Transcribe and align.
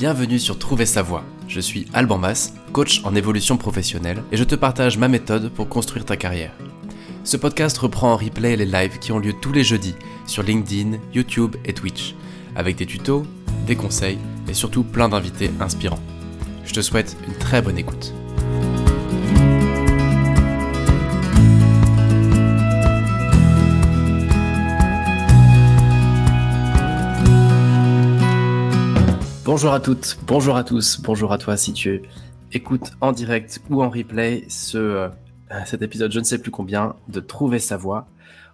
Bienvenue 0.00 0.38
sur 0.38 0.58
Trouver 0.58 0.86
sa 0.86 1.02
voie. 1.02 1.26
Je 1.46 1.60
suis 1.60 1.84
Alban 1.92 2.16
Mas, 2.16 2.54
coach 2.72 3.02
en 3.04 3.14
évolution 3.14 3.58
professionnelle, 3.58 4.22
et 4.32 4.38
je 4.38 4.44
te 4.44 4.54
partage 4.54 4.96
ma 4.96 5.08
méthode 5.08 5.50
pour 5.50 5.68
construire 5.68 6.06
ta 6.06 6.16
carrière. 6.16 6.54
Ce 7.22 7.36
podcast 7.36 7.76
reprend 7.76 8.14
en 8.14 8.16
replay 8.16 8.56
les 8.56 8.64
lives 8.64 8.98
qui 8.98 9.12
ont 9.12 9.18
lieu 9.18 9.34
tous 9.34 9.52
les 9.52 9.62
jeudis 9.62 9.94
sur 10.26 10.42
LinkedIn, 10.42 10.96
YouTube 11.12 11.54
et 11.66 11.74
Twitch, 11.74 12.14
avec 12.56 12.76
des 12.76 12.86
tutos, 12.86 13.26
des 13.66 13.76
conseils 13.76 14.16
et 14.48 14.54
surtout 14.54 14.84
plein 14.84 15.10
d'invités 15.10 15.50
inspirants. 15.60 16.00
Je 16.64 16.72
te 16.72 16.80
souhaite 16.80 17.18
une 17.28 17.34
très 17.34 17.60
bonne 17.60 17.76
écoute. 17.76 18.14
Bonjour 29.52 29.72
à 29.72 29.80
toutes, 29.80 30.16
bonjour 30.28 30.56
à 30.56 30.62
tous, 30.62 31.00
bonjour 31.00 31.32
à 31.32 31.36
toi 31.36 31.56
si 31.56 31.72
tu 31.72 32.02
écoutes 32.52 32.92
en 33.00 33.10
direct 33.10 33.60
ou 33.68 33.82
en 33.82 33.90
replay 33.90 34.44
ce, 34.48 34.78
euh, 34.78 35.08
cet 35.66 35.82
épisode, 35.82 36.12
je 36.12 36.20
ne 36.20 36.24
sais 36.24 36.38
plus 36.38 36.52
combien, 36.52 36.94
de 37.08 37.18
Trouver 37.18 37.58
sa 37.58 37.76
voix. 37.76 38.06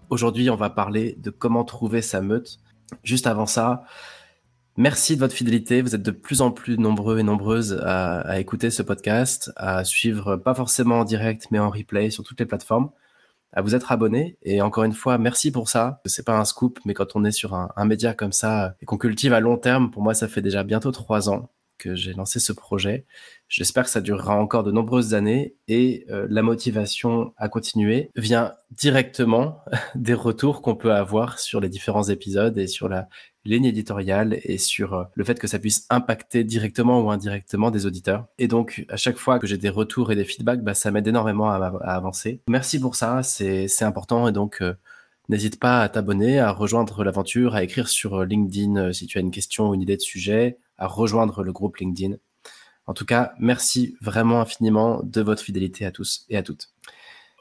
Aujourd'hui, 0.09 0.49
on 0.49 0.57
va 0.57 0.71
parler 0.71 1.19
de 1.23 1.29
comment 1.29 1.65
trouver 1.65 2.01
sa 2.01 2.23
meute. 2.23 2.61
Juste 3.05 3.27
avant 3.27 3.45
ça, 3.45 3.85
merci 4.79 5.17
de 5.17 5.21
votre 5.21 5.35
fidélité. 5.35 5.83
Vous 5.83 5.95
êtes 5.95 6.03
de 6.03 6.11
plus 6.11 6.41
en 6.41 6.51
plus 6.51 6.79
nombreux 6.79 7.19
et 7.19 7.23
nombreuses 7.23 7.79
à, 7.85 8.21
à 8.21 8.39
écouter 8.39 8.71
ce 8.71 8.83
podcast, 8.83 9.53
à 9.57 9.85
suivre 9.85 10.37
pas 10.37 10.55
forcément 10.55 11.01
en 11.01 11.05
direct, 11.05 11.49
mais 11.51 11.59
en 11.59 11.69
replay 11.69 12.09
sur 12.09 12.25
toutes 12.25 12.41
les 12.41 12.47
plateformes 12.47 12.89
à 13.57 13.63
vous 13.63 13.75
être 13.75 13.91
abonné. 13.91 14.37
Et 14.43 14.61
encore 14.61 14.85
une 14.85 14.93
fois, 14.93 15.19
merci 15.19 15.51
pour 15.51 15.69
ça. 15.69 16.01
C'est 16.05 16.25
pas 16.25 16.39
un 16.39 16.45
scoop, 16.45 16.79
mais 16.85 16.95
quand 16.95 17.17
on 17.17 17.25
est 17.25 17.33
sur 17.33 17.55
un, 17.55 17.85
média 17.87 18.15
comme 18.15 18.33
ça 18.33 18.75
et 18.81 18.85
qu'on 18.85 18.99
cultive 18.99 19.33
à 19.33 19.41
long 19.41 19.57
terme, 19.57 19.91
pour 19.91 20.03
moi, 20.03 20.13
ça 20.13 20.29
fait 20.29 20.43
déjà 20.43 20.63
bientôt 20.63 20.93
trois 20.93 21.31
ans 21.31 21.51
que 21.79 21.95
j'ai 21.95 22.13
lancé 22.13 22.41
ce 22.41 22.53
projet. 22.53 23.07
J'espère 23.49 23.85
que 23.85 23.91
ça 23.91 24.01
durera 24.01 24.37
encore 24.37 24.65
de 24.65 24.73
nombreuses 24.73 25.15
années 25.15 25.55
et 25.69 26.05
euh, 26.11 26.27
la 26.29 26.43
motivation 26.43 27.33
à 27.37 27.49
continuer 27.49 28.11
vient 28.17 28.55
directement 28.73 29.61
des 29.95 30.15
retours 30.15 30.63
qu'on 30.63 30.75
peut 30.75 30.93
avoir 30.93 31.39
sur 31.39 31.61
les 31.61 31.69
différents 31.69 32.09
épisodes 32.09 32.59
et 32.59 32.67
sur 32.67 32.89
la 32.89 33.09
ligne 33.45 33.67
éditoriale 33.67 34.41
et 34.43 34.59
sur 34.59 34.95
euh, 34.95 35.05
le 35.15 35.25
fait 35.25 35.39
que 35.39 35.47
ça 35.47 35.61
puisse 35.61 35.87
impacter 35.91 36.43
directement 36.43 37.01
ou 37.01 37.11
indirectement 37.11 37.71
des 37.71 37.87
auditeurs. 37.87 38.27
Et 38.39 38.49
donc, 38.49 38.85
à 38.89 38.97
chaque 38.97 39.17
fois 39.17 39.39
que 39.39 39.47
j'ai 39.47 39.59
des 39.59 39.69
retours 39.69 40.11
et 40.11 40.17
des 40.17 40.25
feedbacks, 40.25 40.63
bah, 40.63 40.75
ça 40.75 40.91
m'aide 40.91 41.07
énormément 41.07 41.49
à, 41.49 41.57
avancer. 41.85 42.43
Merci 42.49 42.81
pour 42.81 42.97
ça, 42.97 43.23
c'est 43.23 43.83
important. 43.83 44.27
Et 44.27 44.33
donc, 44.33 44.61
euh, 44.61 44.75
n'hésite 45.29 45.61
pas 45.61 45.83
à 45.83 45.89
t'abonner, 45.89 46.41
à 46.41 46.51
rejoindre 46.51 47.05
l'aventure, 47.05 47.55
à 47.55 47.63
écrire 47.63 47.89
sur 47.89 48.25
LinkedIn 48.25 48.93
si 48.93 49.07
tu 49.07 49.19
as 49.19 49.21
une 49.21 49.31
question 49.31 49.69
ou 49.69 49.75
une 49.75 49.83
idée 49.83 49.97
de 49.97 50.03
sujet, 50.03 50.59
à 50.79 50.87
rejoindre 50.87 51.43
le 51.43 51.53
groupe 51.53 51.77
LinkedIn. 51.77 52.17
En 52.87 52.95
tout 52.95 53.05
cas, 53.05 53.33
merci 53.39 53.97
vraiment 54.01 54.41
infiniment 54.41 55.01
de 55.03 55.21
votre 55.21 55.43
fidélité 55.43 55.85
à 55.85 55.91
tous 55.91 56.25
et 56.29 56.37
à 56.37 56.43
toutes 56.43 56.71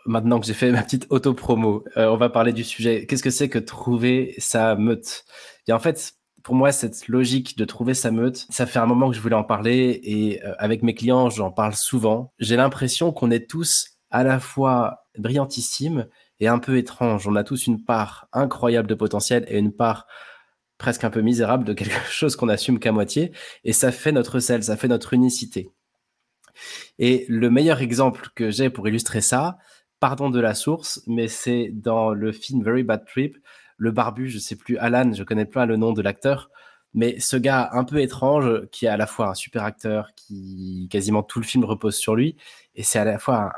maintenant 0.05 0.39
que 0.39 0.45
j'ai 0.45 0.53
fait 0.53 0.72
ma 0.72 0.83
petite 0.83 1.08
auto-promo, 1.09 1.83
on 1.95 2.17
va 2.17 2.30
parler 2.30 2.53
du 2.53 2.64
sujet. 2.64 3.05
Qu'est-ce 3.08 3.23
que 3.23 3.31
c'est 3.31 3.50
que 3.50 3.58
trouver 3.59 4.36
sa 4.38 4.75
meute? 4.75 5.25
Et 5.67 5.73
en 5.73 5.80
fait, 5.80 6.14
pour 6.45 6.53
moi, 6.53 6.72
cette 6.72 7.08
logique 7.08 7.58
de 7.58 7.66
trouver 7.66 7.95
sa 7.95 8.11
meute, 8.11 8.45
ça 8.52 8.67
fait 8.67 8.77
un 8.77 8.86
moment 8.86 9.09
que 9.09 9.16
je 9.16 9.19
voulais 9.19 9.36
en 9.36 9.44
parler 9.44 9.99
et 10.03 10.45
euh, 10.45 10.53
avec 10.59 10.83
mes 10.83 10.94
clients, 10.94 11.31
j'en 11.31 11.49
parle 11.49 11.73
souvent. 11.73 12.33
J'ai 12.38 12.55
l'impression 12.55 13.11
qu'on 13.11 13.31
est 13.31 13.49
tous 13.49 13.97
à 14.11 14.23
la 14.23 14.39
fois 14.39 15.08
brillantissimes 15.17 16.08
et 16.39 16.47
un 16.47 16.59
peu 16.59 16.77
étranges. 16.77 17.27
On 17.27 17.36
a 17.36 17.44
tous 17.44 17.66
une 17.66 17.83
part 17.83 18.27
incroyable 18.31 18.88
de 18.88 18.94
potentiel 18.94 19.44
et 19.47 19.58
une 19.58 19.72
part 19.72 20.05
presque 20.78 21.04
un 21.04 21.09
peu 21.09 21.22
misérable 21.22 21.64
de 21.66 21.73
quelque 21.73 22.00
chose 22.09 22.36
qu'on 22.36 22.50
assume 22.50 22.80
qu'à 22.80 22.92
moitié. 22.92 23.31
Et 23.64 23.73
ça 23.73 23.92
fait 23.92 24.12
notre 24.12 24.40
sel, 24.40 24.64
ça 24.64 24.78
fait 24.78 24.88
notre 24.88 25.14
unicité. 25.14 25.70
Et 27.00 27.26
le 27.28 27.50
meilleur 27.50 27.82
exemple 27.82 28.30
que 28.36 28.50
j'ai 28.50 28.70
pour 28.70 28.88
illustrer 28.88 29.22
ça, 29.22 29.58
pardon 29.99 30.30
de 30.30 30.39
la 30.39 30.55
source, 30.55 31.02
mais 31.08 31.27
c'est 31.27 31.70
dans 31.73 32.14
le 32.14 32.32
film 32.32 32.64
Very 32.64 32.83
Bad 32.83 33.05
Trip 33.05 33.38
le 33.77 33.92
barbu, 33.92 34.30
je 34.30 34.39
sais 34.39 34.55
plus, 34.55 34.77
Alan, 34.77 35.11
je 35.14 35.23
connais 35.23 35.45
pas 35.45 35.66
le 35.66 35.77
nom 35.77 35.94
de 35.94 36.02
l'acteur, 36.02 36.49
mais 36.94 37.20
ce 37.20 37.38
gars 37.38 37.70
un 37.73 37.83
peu 37.83 37.99
étrange, 38.02 38.67
qui 38.72 38.86
est 38.86 38.89
à 38.89 38.98
la 38.98 39.08
fois 39.08 39.30
un 39.30 39.33
super 39.33 39.64
acteur, 39.64 40.10
qui 40.16 40.88
quasiment 40.92 41.23
tout 41.23 41.39
le 41.39 41.45
film 41.45 41.66
repose 41.66 41.95
sur 41.95 42.16
lui, 42.16 42.38
et 42.76 42.83
c'est 42.83 42.99
à 42.99 43.05
la 43.05 43.20
fois 43.20 43.52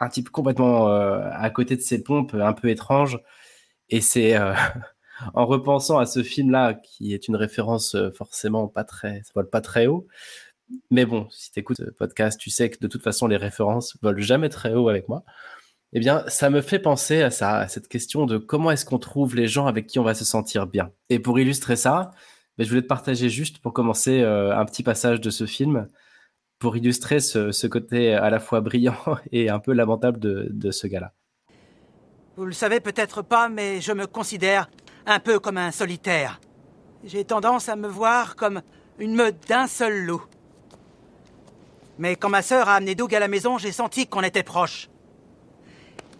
un, 0.00 0.08
type 0.08 0.30
complètement 0.30 0.88
euh, 0.88 1.28
à 1.32 1.50
côté 1.50 1.76
de 1.76 1.80
ses 1.80 2.02
pompes, 2.02 2.34
un 2.34 2.52
peu 2.52 2.68
étrange, 2.68 3.20
et 3.88 4.00
c'est 4.00 4.36
euh, 4.36 4.54
en 5.34 5.46
repensant 5.46 5.98
à 5.98 6.06
ce 6.06 6.22
film-là, 6.22 6.74
qui 6.74 7.14
est 7.14 7.28
une 7.28 7.36
référence 7.36 7.94
euh, 7.94 8.10
forcément 8.10 8.68
pas 8.68 8.84
très, 8.84 9.22
vole 9.34 9.48
pas 9.48 9.60
très 9.60 9.86
haut, 9.86 10.06
mais 10.90 11.06
bon, 11.06 11.28
si 11.30 11.52
tu 11.52 11.60
écoutes 11.60 11.76
ce 11.78 11.90
podcast, 11.90 12.40
tu 12.40 12.50
sais 12.50 12.70
que 12.70 12.78
de 12.80 12.88
toute 12.88 13.02
façon 13.02 13.26
les 13.26 13.36
références 13.36 13.96
volent 14.02 14.20
jamais 14.20 14.48
très 14.48 14.74
haut 14.74 14.88
avec 14.88 15.08
moi. 15.08 15.24
Eh 15.92 16.00
bien, 16.00 16.24
ça 16.26 16.50
me 16.50 16.60
fait 16.60 16.80
penser 16.80 17.22
à 17.22 17.30
ça, 17.30 17.58
à 17.58 17.68
cette 17.68 17.88
question 17.88 18.26
de 18.26 18.38
comment 18.38 18.70
est-ce 18.70 18.84
qu'on 18.84 18.98
trouve 18.98 19.36
les 19.36 19.46
gens 19.46 19.66
avec 19.66 19.86
qui 19.86 19.98
on 19.98 20.04
va 20.04 20.14
se 20.14 20.24
sentir 20.24 20.66
bien. 20.66 20.90
Et 21.08 21.20
pour 21.20 21.38
illustrer 21.38 21.76
ça, 21.76 22.10
ben, 22.58 22.64
je 22.64 22.68
voulais 22.68 22.82
te 22.82 22.88
partager 22.88 23.30
juste 23.30 23.58
pour 23.58 23.72
commencer 23.72 24.20
euh, 24.20 24.56
un 24.56 24.64
petit 24.64 24.82
passage 24.82 25.20
de 25.20 25.30
ce 25.30 25.46
film 25.46 25.88
pour 26.58 26.76
illustrer 26.76 27.20
ce, 27.20 27.66
côté 27.66 28.14
à 28.14 28.30
la 28.30 28.40
fois 28.40 28.60
brillant 28.60 28.96
et 29.32 29.48
un 29.48 29.58
peu 29.58 29.72
lamentable 29.72 30.18
de, 30.18 30.48
de 30.50 30.70
ce 30.70 30.86
gars-là. 30.86 31.12
Vous 32.36 32.44
le 32.44 32.52
savez 32.52 32.80
peut-être 32.80 33.22
pas, 33.22 33.48
mais 33.48 33.80
je 33.80 33.92
me 33.92 34.06
considère 34.06 34.68
un 35.06 35.20
peu 35.20 35.38
comme 35.38 35.56
un 35.56 35.70
solitaire. 35.70 36.40
J'ai 37.04 37.24
tendance 37.24 37.68
à 37.68 37.76
me 37.76 37.88
voir 37.88 38.36
comme 38.36 38.62
une 38.98 39.14
meute 39.14 39.48
d'un 39.48 39.66
seul 39.66 40.04
loup. 40.04 40.22
Mais 41.98 42.16
quand 42.16 42.28
ma 42.28 42.42
sœur 42.42 42.68
a 42.68 42.74
amené 42.74 42.94
Doug 42.94 43.14
à 43.14 43.20
la 43.20 43.28
maison, 43.28 43.56
j'ai 43.58 43.72
senti 43.72 44.06
qu'on 44.06 44.22
était 44.22 44.42
proches 44.42 44.88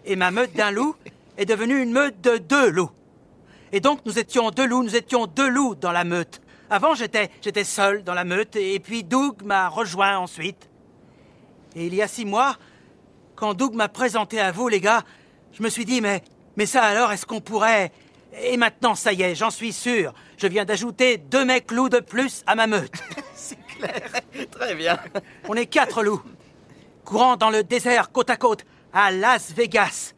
et 0.07 0.15
ma 0.15 0.31
meute 0.31 0.53
d'un 0.53 0.71
loup 0.71 0.95
est 1.37 1.45
devenue 1.45 1.81
une 1.81 1.91
meute 1.91 2.21
de 2.21 2.37
deux 2.37 2.69
loups. 2.69 2.89
Et 3.71 3.81
donc 3.81 3.99
nous 4.05 4.17
étions 4.17 4.49
deux 4.49 4.65
loups, 4.65 4.83
nous 4.83 4.95
étions 4.95 5.27
deux 5.27 5.49
loups 5.49 5.75
dans 5.75 5.91
la 5.91 6.05
meute. 6.05 6.41
Avant 6.69 6.95
j'étais 6.95 7.29
j'étais 7.41 7.65
seul 7.65 8.03
dans 8.03 8.13
la 8.13 8.23
meute 8.23 8.55
et 8.55 8.79
puis 8.79 9.03
Doug 9.03 9.43
m'a 9.43 9.67
rejoint 9.67 10.17
ensuite. 10.17 10.69
Et 11.75 11.85
il 11.85 11.93
y 11.93 12.01
a 12.01 12.07
six 12.07 12.25
mois, 12.25 12.57
quand 13.35 13.53
Doug 13.53 13.75
m'a 13.75 13.89
présenté 13.89 14.39
à 14.39 14.51
vous 14.51 14.69
les 14.69 14.79
gars, 14.79 15.03
je 15.51 15.61
me 15.61 15.69
suis 15.69 15.85
dit 15.85 16.01
mais 16.01 16.23
mais 16.55 16.65
ça 16.65 16.83
alors 16.83 17.11
est-ce 17.11 17.25
qu'on 17.25 17.41
pourrait 17.41 17.91
Et 18.43 18.57
maintenant 18.57 18.95
ça 18.95 19.13
y 19.13 19.23
est, 19.23 19.35
j'en 19.35 19.49
suis 19.49 19.73
sûr, 19.73 20.13
je 20.37 20.47
viens 20.47 20.65
d'ajouter 20.65 21.17
deux 21.17 21.45
mecs 21.45 21.71
loups 21.71 21.89
de 21.89 21.99
plus 21.99 22.43
à 22.45 22.55
ma 22.55 22.67
meute. 22.67 22.93
C'est 23.35 23.57
clair, 23.65 24.11
très 24.51 24.75
bien. 24.75 24.99
On 25.47 25.55
est 25.55 25.65
quatre 25.65 26.03
loups, 26.03 26.21
courant 27.03 27.35
dans 27.35 27.49
le 27.49 27.63
désert 27.63 28.11
côte 28.11 28.29
à 28.29 28.37
côte 28.37 28.65
à 28.93 29.11
Las 29.11 29.53
Vegas. 29.53 30.13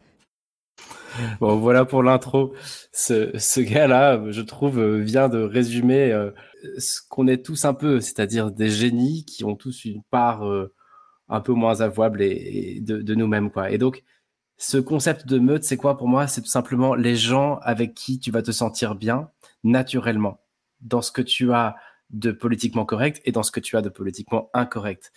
Bon, 1.40 1.56
voilà 1.56 1.84
pour 1.84 2.02
l'intro. 2.02 2.54
Ce, 2.92 3.36
ce 3.36 3.60
gars-là, 3.60 4.22
je 4.30 4.40
trouve, 4.42 4.80
vient 4.98 5.28
de 5.28 5.42
résumer 5.42 6.12
euh, 6.12 6.30
ce 6.78 7.00
qu'on 7.08 7.26
est 7.26 7.44
tous 7.44 7.64
un 7.64 7.74
peu, 7.74 8.00
c'est-à-dire 8.00 8.50
des 8.50 8.68
génies 8.68 9.24
qui 9.24 9.44
ont 9.44 9.56
tous 9.56 9.84
une 9.84 10.02
part 10.10 10.46
euh, 10.46 10.72
un 11.28 11.40
peu 11.40 11.52
moins 11.52 11.80
avouable 11.80 12.22
et, 12.22 12.80
de, 12.80 13.02
de 13.02 13.14
nous-mêmes, 13.14 13.50
quoi. 13.50 13.70
Et 13.70 13.78
donc, 13.78 14.02
ce 14.62 14.76
concept 14.76 15.26
de 15.26 15.38
meute, 15.38 15.64
c'est 15.64 15.78
quoi 15.78 15.96
pour 15.96 16.06
moi? 16.06 16.26
C'est 16.26 16.42
tout 16.42 16.48
simplement 16.48 16.94
les 16.94 17.16
gens 17.16 17.58
avec 17.62 17.94
qui 17.94 18.20
tu 18.20 18.30
vas 18.30 18.42
te 18.42 18.50
sentir 18.50 18.94
bien 18.94 19.30
naturellement 19.64 20.38
dans 20.82 21.00
ce 21.00 21.10
que 21.10 21.22
tu 21.22 21.50
as 21.54 21.76
de 22.10 22.30
politiquement 22.30 22.84
correct 22.84 23.22
et 23.24 23.32
dans 23.32 23.42
ce 23.42 23.52
que 23.52 23.60
tu 23.60 23.78
as 23.78 23.80
de 23.80 23.88
politiquement 23.88 24.50
incorrect. 24.52 25.12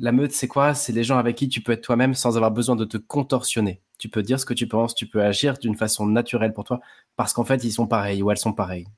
La 0.00 0.10
meute, 0.10 0.32
c'est 0.32 0.48
quoi? 0.48 0.74
C'est 0.74 0.92
les 0.92 1.04
gens 1.04 1.16
avec 1.16 1.36
qui 1.36 1.48
tu 1.48 1.60
peux 1.60 1.70
être 1.70 1.82
toi-même 1.82 2.14
sans 2.14 2.36
avoir 2.36 2.50
besoin 2.50 2.74
de 2.74 2.84
te 2.84 2.96
contorsionner. 2.96 3.80
Tu 4.00 4.08
peux 4.08 4.22
dire 4.22 4.40
ce 4.40 4.46
que 4.46 4.54
tu 4.54 4.66
penses, 4.66 4.96
tu 4.96 5.06
peux 5.06 5.22
agir 5.22 5.58
d'une 5.58 5.76
façon 5.76 6.04
naturelle 6.04 6.52
pour 6.52 6.64
toi 6.64 6.80
parce 7.14 7.32
qu'en 7.32 7.44
fait, 7.44 7.62
ils 7.62 7.72
sont 7.72 7.86
pareils 7.86 8.20
ou 8.20 8.32
elles 8.32 8.38
sont 8.38 8.52
pareilles. 8.52 8.88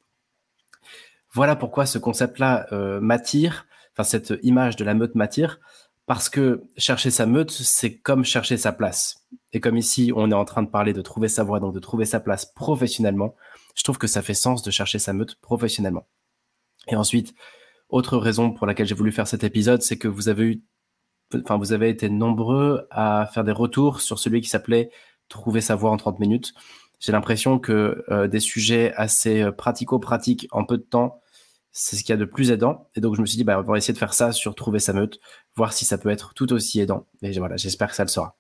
Voilà 1.34 1.56
pourquoi 1.56 1.84
ce 1.84 1.99
concept-là 1.99 2.67
euh, 2.73 3.00
m'attire, 3.00 3.67
enfin 3.93 4.05
cette 4.05 4.32
image 4.43 4.76
de 4.76 4.85
la 4.85 4.94
meute 4.94 5.14
m'attire, 5.14 5.61
parce 6.06 6.31
que 6.31 6.62
chercher 6.79 7.11
sa 7.11 7.26
meute, 7.26 7.50
c'est 7.50 7.99
comme 7.99 8.25
chercher 8.25 8.56
sa 8.56 8.73
place. 8.73 9.26
Et 9.52 9.61
comme 9.61 9.76
ici, 9.76 10.12
on 10.14 10.31
est 10.31 10.35
en 10.35 10.44
train 10.44 10.62
de 10.62 10.69
parler 10.69 10.93
de 10.93 11.02
trouver 11.02 11.29
sa 11.29 11.43
voie, 11.43 11.61
donc 11.61 11.75
de 11.75 11.81
trouver 11.81 12.05
sa 12.05 12.20
place 12.20 12.47
professionnellement, 12.47 13.35
je 13.75 13.82
trouve 13.82 13.99
que 13.99 14.06
ça 14.06 14.23
fait 14.23 14.35
sens 14.35 14.62
de 14.62 14.70
chercher 14.70 14.99
sa 14.99 15.12
meute 15.12 15.37
professionnellement. 15.37 16.06
Et 16.88 16.97
ensuite, 16.97 17.35
autre 17.88 18.17
raison 18.19 18.52
pour 18.52 18.67
laquelle 18.67 18.87
j'ai 18.87 18.94
voulu 18.94 19.12
faire 19.12 19.26
cet 19.26 19.44
épisode, 19.44 19.82
c'est 19.82 19.99
que 19.99 20.08
vous 20.08 20.29
avez 20.29 20.44
eu, 20.44 20.62
enfin, 21.35 21.58
vous 21.58 21.73
avez 21.73 21.88
été 21.88 22.08
nombreux 22.08 22.87
à 22.91 23.29
faire 23.32 23.44
des 23.44 23.52
retours 23.52 24.00
sur 24.00 24.19
celui 24.19 24.41
qui 24.41 24.49
s'appelait 24.49 24.91
Trouver 25.29 25.61
sa 25.61 25.76
voix 25.76 25.93
en 25.93 25.97
30 25.97 26.19
minutes. 26.19 26.55
J'ai 26.99 27.12
l'impression 27.12 27.61
que 27.61 28.05
euh, 28.11 28.26
des 28.26 28.41
sujets 28.41 28.93
assez 28.97 29.43
euh, 29.43 29.52
pratico-pratiques 29.52 30.49
en 30.50 30.64
peu 30.64 30.76
de 30.76 30.82
temps, 30.82 31.20
c'est 31.70 31.94
ce 31.94 32.02
qu'il 32.02 32.12
y 32.12 32.14
a 32.14 32.17
de 32.17 32.25
plus 32.25 32.50
aidant. 32.50 32.88
Et 32.97 33.00
donc, 33.00 33.14
je 33.14 33.20
me 33.20 33.26
suis 33.26 33.37
dit, 33.37 33.44
bah, 33.44 33.62
on 33.64 33.70
va 33.70 33.79
essayer 33.79 33.94
de 33.94 33.99
faire 33.99 34.12
ça 34.12 34.32
sur 34.32 34.56
Trouver 34.56 34.81
sa 34.81 34.93
meute, 34.93 35.20
voir 35.55 35.73
si 35.73 35.85
ça 35.85 35.99
peut 35.99 36.11
être 36.11 36.35
tout 36.35 36.52
aussi 36.52 36.81
aidant. 36.81 37.06
Et 37.23 37.31
voilà, 37.38 37.56
j'espère 37.56 37.91
que 37.91 37.94
ça 37.94 38.02
le 38.02 38.08
sera. 38.08 38.39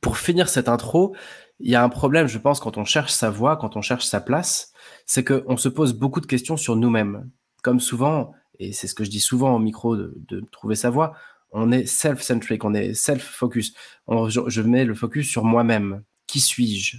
Pour 0.00 0.18
finir 0.18 0.48
cette 0.48 0.68
intro, 0.68 1.14
il 1.60 1.70
y 1.70 1.74
a 1.74 1.82
un 1.82 1.88
problème, 1.88 2.26
je 2.26 2.38
pense, 2.38 2.60
quand 2.60 2.78
on 2.78 2.84
cherche 2.84 3.12
sa 3.12 3.30
voix, 3.30 3.56
quand 3.56 3.76
on 3.76 3.82
cherche 3.82 4.04
sa 4.04 4.20
place, 4.20 4.72
c'est 5.06 5.24
qu'on 5.24 5.56
se 5.56 5.68
pose 5.68 5.92
beaucoup 5.92 6.20
de 6.20 6.26
questions 6.26 6.56
sur 6.56 6.76
nous-mêmes. 6.76 7.30
Comme 7.62 7.80
souvent, 7.80 8.32
et 8.58 8.72
c'est 8.72 8.86
ce 8.86 8.94
que 8.94 9.04
je 9.04 9.10
dis 9.10 9.20
souvent 9.20 9.54
au 9.54 9.58
micro 9.58 9.96
de, 9.96 10.40
trouver 10.52 10.74
sa 10.74 10.90
voix, 10.90 11.14
on 11.50 11.70
est 11.70 11.86
self-centric, 11.86 12.64
on 12.64 12.74
est 12.74 12.94
self-focus. 12.94 13.74
Je, 14.08 14.60
mets 14.60 14.84
le 14.84 14.94
focus 14.94 15.28
sur 15.28 15.44
moi-même. 15.44 16.02
Qui 16.26 16.40
suis-je? 16.40 16.98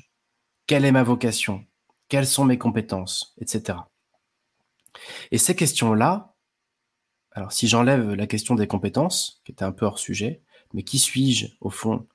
Quelle 0.67 0.85
est 0.85 0.91
ma 0.91 1.03
vocation? 1.03 1.65
Quelles 2.07 2.27
sont 2.27 2.45
mes 2.45 2.57
compétences? 2.57 3.35
Etc. 3.39 3.77
Et 5.31 5.37
ces 5.37 5.55
questions-là, 5.55 6.33
alors 7.31 7.51
si 7.51 7.67
j'enlève 7.67 8.13
la 8.13 8.27
question 8.27 8.55
des 8.55 8.67
compétences, 8.67 9.41
qui 9.43 9.51
était 9.51 9.65
un 9.65 9.73
peu 9.73 9.85
hors 9.85 9.99
sujet, 9.99 10.41
mais 10.73 10.83
qui 10.83 10.99
suis-je 10.99 11.47
au 11.59 11.69
fond? 11.69 12.07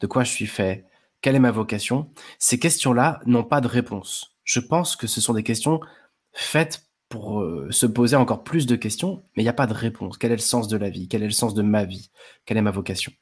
De 0.00 0.06
quoi 0.06 0.24
je 0.24 0.30
suis 0.32 0.46
fait 0.46 0.86
Quelle 1.20 1.34
est 1.34 1.40
ma 1.40 1.50
vocation 1.50 2.10
Ces 2.38 2.58
questions-là 2.58 3.20
n'ont 3.26 3.44
pas 3.44 3.60
de 3.60 3.68
réponse. 3.68 4.36
Je 4.44 4.60
pense 4.60 4.96
que 4.96 5.06
ce 5.06 5.20
sont 5.20 5.34
des 5.34 5.42
questions 5.42 5.80
faites 6.32 6.86
pour 7.08 7.40
euh, 7.40 7.68
se 7.70 7.86
poser 7.86 8.16
encore 8.16 8.44
plus 8.44 8.66
de 8.66 8.76
questions, 8.76 9.22
mais 9.36 9.42
il 9.42 9.46
n'y 9.46 9.50
a 9.50 9.54
pas 9.54 9.66
de 9.66 9.74
réponse. 9.74 10.18
Quel 10.18 10.32
est 10.32 10.36
le 10.36 10.40
sens 10.40 10.68
de 10.68 10.76
la 10.76 10.90
vie? 10.90 11.08
Quel 11.08 11.22
est 11.22 11.26
le 11.26 11.32
sens 11.32 11.54
de 11.54 11.62
ma 11.62 11.84
vie? 11.84 12.10
Quelle 12.44 12.56
est 12.56 12.62
ma 12.62 12.70
vocation? 12.70 13.12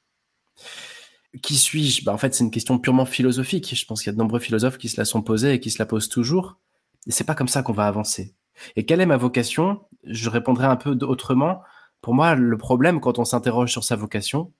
Qui 1.42 1.56
suis-je? 1.56 2.04
Bah, 2.04 2.12
En 2.12 2.18
fait, 2.18 2.34
c'est 2.34 2.44
une 2.44 2.50
question 2.50 2.78
purement 2.78 3.06
philosophique. 3.06 3.74
Je 3.74 3.84
pense 3.86 4.02
qu'il 4.02 4.08
y 4.08 4.10
a 4.10 4.14
de 4.14 4.18
nombreux 4.18 4.40
philosophes 4.40 4.78
qui 4.78 4.88
se 4.88 5.00
la 5.00 5.04
sont 5.04 5.22
posés 5.22 5.54
et 5.54 5.60
qui 5.60 5.70
se 5.70 5.78
la 5.78 5.86
posent 5.86 6.08
toujours. 6.08 6.58
Et 7.06 7.12
c'est 7.12 7.24
pas 7.24 7.34
comme 7.34 7.48
ça 7.48 7.62
qu'on 7.62 7.72
va 7.72 7.86
avancer. 7.86 8.34
Et 8.76 8.86
quelle 8.86 9.00
est 9.00 9.06
ma 9.06 9.16
vocation? 9.16 9.84
Je 10.04 10.30
répondrai 10.30 10.66
un 10.66 10.76
peu 10.76 10.96
autrement. 11.02 11.60
Pour 12.00 12.14
moi, 12.14 12.34
le 12.34 12.56
problème 12.56 13.00
quand 13.00 13.18
on 13.18 13.24
s'interroge 13.24 13.72
sur 13.72 13.84
sa 13.84 13.96
vocation, 13.96 14.52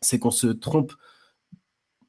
c'est 0.00 0.18
qu'on 0.18 0.30
se 0.30 0.46
trompe, 0.46 0.92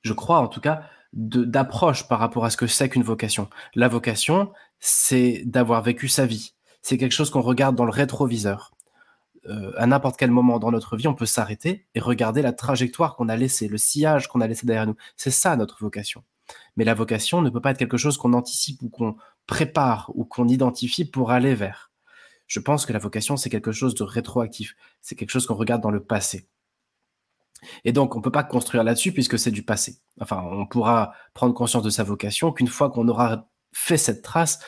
je 0.02 0.14
crois 0.14 0.40
en 0.40 0.48
tout 0.48 0.62
cas, 0.62 0.84
d'approche 1.14 2.08
par 2.08 2.20
rapport 2.20 2.46
à 2.46 2.50
ce 2.50 2.58
que 2.58 2.68
c'est 2.68 2.90
qu'une 2.90 3.04
vocation. 3.04 3.50
La 3.76 3.88
vocation, 3.88 4.52
c'est 4.80 5.44
d'avoir 5.46 5.82
vécu 5.82 6.08
sa 6.08 6.26
vie. 6.26 6.54
C'est 6.82 6.98
quelque 6.98 7.14
chose 7.14 7.30
qu'on 7.30 7.42
regarde 7.42 7.76
dans 7.76 7.86
le 7.86 7.92
rétroviseur. 7.92 8.72
Euh, 9.48 9.72
à 9.78 9.88
n'importe 9.88 10.18
quel 10.18 10.32
moment 10.32 10.60
dans 10.60 10.72
notre 10.72 10.98
vie, 10.98 11.08
on 11.08 11.16
peut 11.16 11.26
s'arrêter 11.26 11.88
et 11.96 12.00
regarder 12.00 12.42
la 12.42 12.54
trajectoire 12.54 13.16
qu'on 13.16 13.30
a 13.30 13.36
laissée, 13.36 13.68
le 13.68 13.78
sillage 13.78 14.28
qu'on 14.28 14.42
a 14.42 14.48
laissé 14.48 14.68
derrière 14.68 14.88
nous. 14.88 14.98
C'est 15.16 15.32
ça 15.32 15.56
notre 15.56 15.80
vocation. 15.80 16.24
Mais 16.76 16.84
la 16.84 16.94
vocation 16.94 17.42
ne 17.42 17.50
peut 17.50 17.62
pas 17.62 17.72
être 17.72 17.78
quelque 17.78 17.98
chose 17.98 18.18
qu'on 18.18 18.34
anticipe 18.34 18.82
ou 18.84 18.90
qu'on 18.90 19.16
prépare 19.48 20.12
ou 20.16 20.26
qu'on 20.26 20.48
identifie 20.48 21.06
pour 21.06 21.32
aller 21.32 21.56
vers. 21.56 21.92
Je 22.48 22.60
pense 22.60 22.86
que 22.86 22.94
la 22.94 23.00
vocation, 23.00 23.38
c'est 23.38 23.50
quelque 23.50 23.72
chose 23.72 23.94
de 23.96 24.04
rétroactif. 24.04 24.76
C'est 25.02 25.16
quelque 25.16 25.30
chose 25.30 25.46
qu'on 25.46 25.56
regarde 25.56 25.82
dans 25.82 25.92
le 25.92 26.04
passé. 26.04 26.48
Et 27.84 27.92
donc, 27.92 28.16
on 28.16 28.20
ne 28.20 28.24
peut 28.24 28.32
pas 28.32 28.44
construire 28.44 28.84
là-dessus 28.84 29.12
puisque 29.12 29.38
c'est 29.38 29.52
du 29.52 29.64
passé. 29.64 29.98
Enfin, 30.20 30.44
on 30.52 30.66
pourra 30.66 31.14
prendre 31.34 31.54
conscience 31.54 31.84
de 31.84 31.90
sa 31.90 32.04
vocation 32.04 32.52
qu'une 32.52 32.68
fois 32.68 32.90
qu'on 32.90 33.08
aura 33.08 33.50
fait 33.74 33.98
cette 33.98 34.22
trace, 34.22 34.60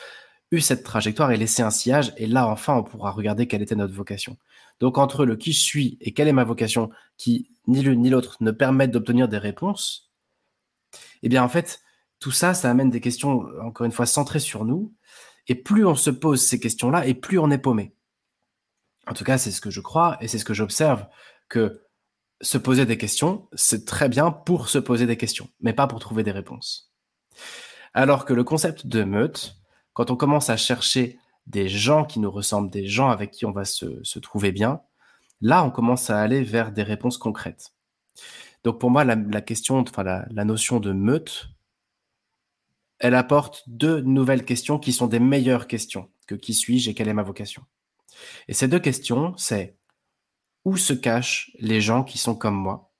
eu 0.50 0.60
cette 0.60 0.84
trajectoire 0.84 1.30
et 1.32 1.36
laissé 1.36 1.62
un 1.62 1.70
sillage, 1.70 2.12
et 2.16 2.26
là, 2.26 2.46
enfin, 2.46 2.74
on 2.76 2.82
pourra 2.82 3.10
regarder 3.10 3.46
quelle 3.46 3.62
était 3.62 3.74
notre 3.74 3.94
vocation. 3.94 4.36
Donc, 4.80 4.98
entre 4.98 5.24
le 5.24 5.36
qui 5.36 5.52
je 5.52 5.60
suis 5.60 5.98
et 6.00 6.12
quelle 6.12 6.28
est 6.28 6.32
ma 6.32 6.44
vocation, 6.44 6.90
qui 7.16 7.50
ni 7.66 7.82
l'une 7.82 8.00
ni 8.02 8.10
l'autre 8.10 8.36
ne 8.40 8.50
permettent 8.50 8.90
d'obtenir 8.90 9.28
des 9.28 9.38
réponses, 9.38 10.10
eh 11.22 11.28
bien, 11.28 11.42
en 11.42 11.48
fait, 11.48 11.80
tout 12.20 12.30
ça, 12.30 12.54
ça 12.54 12.70
amène 12.70 12.90
des 12.90 13.00
questions, 13.00 13.46
encore 13.62 13.86
une 13.86 13.92
fois, 13.92 14.06
centrées 14.06 14.40
sur 14.40 14.64
nous. 14.64 14.92
Et 15.48 15.54
plus 15.54 15.84
on 15.84 15.96
se 15.96 16.10
pose 16.10 16.40
ces 16.40 16.60
questions-là, 16.60 17.06
et 17.06 17.14
plus 17.14 17.38
on 17.38 17.50
est 17.50 17.58
paumé. 17.58 17.94
En 19.06 19.14
tout 19.14 19.24
cas, 19.24 19.38
c'est 19.38 19.50
ce 19.50 19.60
que 19.60 19.70
je 19.70 19.80
crois, 19.80 20.16
et 20.20 20.28
c'est 20.28 20.38
ce 20.38 20.44
que 20.44 20.54
j'observe, 20.54 21.06
que 21.48 21.82
se 22.42 22.58
poser 22.58 22.84
des 22.86 22.98
questions, 22.98 23.48
c'est 23.54 23.86
très 23.86 24.08
bien 24.08 24.30
pour 24.30 24.68
se 24.68 24.78
poser 24.78 25.06
des 25.06 25.16
questions, 25.16 25.48
mais 25.60 25.72
pas 25.72 25.86
pour 25.86 26.00
trouver 26.00 26.24
des 26.24 26.32
réponses. 26.32 26.92
Alors 27.94 28.24
que 28.24 28.34
le 28.34 28.44
concept 28.44 28.86
de 28.86 29.04
meute, 29.04 29.56
quand 29.92 30.10
on 30.10 30.16
commence 30.16 30.50
à 30.50 30.56
chercher 30.56 31.18
des 31.46 31.68
gens 31.68 32.04
qui 32.04 32.20
nous 32.20 32.30
ressemblent, 32.30 32.70
des 32.70 32.86
gens 32.86 33.10
avec 33.10 33.30
qui 33.30 33.46
on 33.46 33.52
va 33.52 33.64
se, 33.64 34.18
trouver 34.18 34.52
bien, 34.52 34.80
là, 35.40 35.64
on 35.64 35.70
commence 35.70 36.10
à 36.10 36.20
aller 36.20 36.42
vers 36.42 36.72
des 36.72 36.82
réponses 36.82 37.18
concrètes. 37.18 37.74
Donc 38.64 38.78
pour 38.78 38.90
moi, 38.90 39.04
la, 39.04 39.40
question, 39.40 39.78
enfin 39.78 40.02
la, 40.02 40.44
notion 40.44 40.80
de 40.80 40.92
meute, 40.92 41.48
elle 42.98 43.14
apporte 43.14 43.64
deux 43.66 44.00
nouvelles 44.00 44.44
questions 44.44 44.78
qui 44.78 44.92
sont 44.92 45.08
des 45.08 45.18
meilleures 45.18 45.66
questions 45.66 46.10
que 46.26 46.34
qui 46.36 46.54
suis-je 46.54 46.90
et 46.90 46.94
quelle 46.94 47.08
est 47.08 47.14
ma 47.14 47.24
vocation. 47.24 47.62
Et 48.46 48.54
ces 48.54 48.68
deux 48.68 48.78
questions, 48.78 49.34
c'est 49.36 49.76
où 50.64 50.76
se 50.76 50.92
cachent 50.92 51.50
les 51.58 51.80
gens 51.80 52.04
qui 52.04 52.18
sont 52.18 52.34
comme 52.34 52.54
moi? 52.54 52.92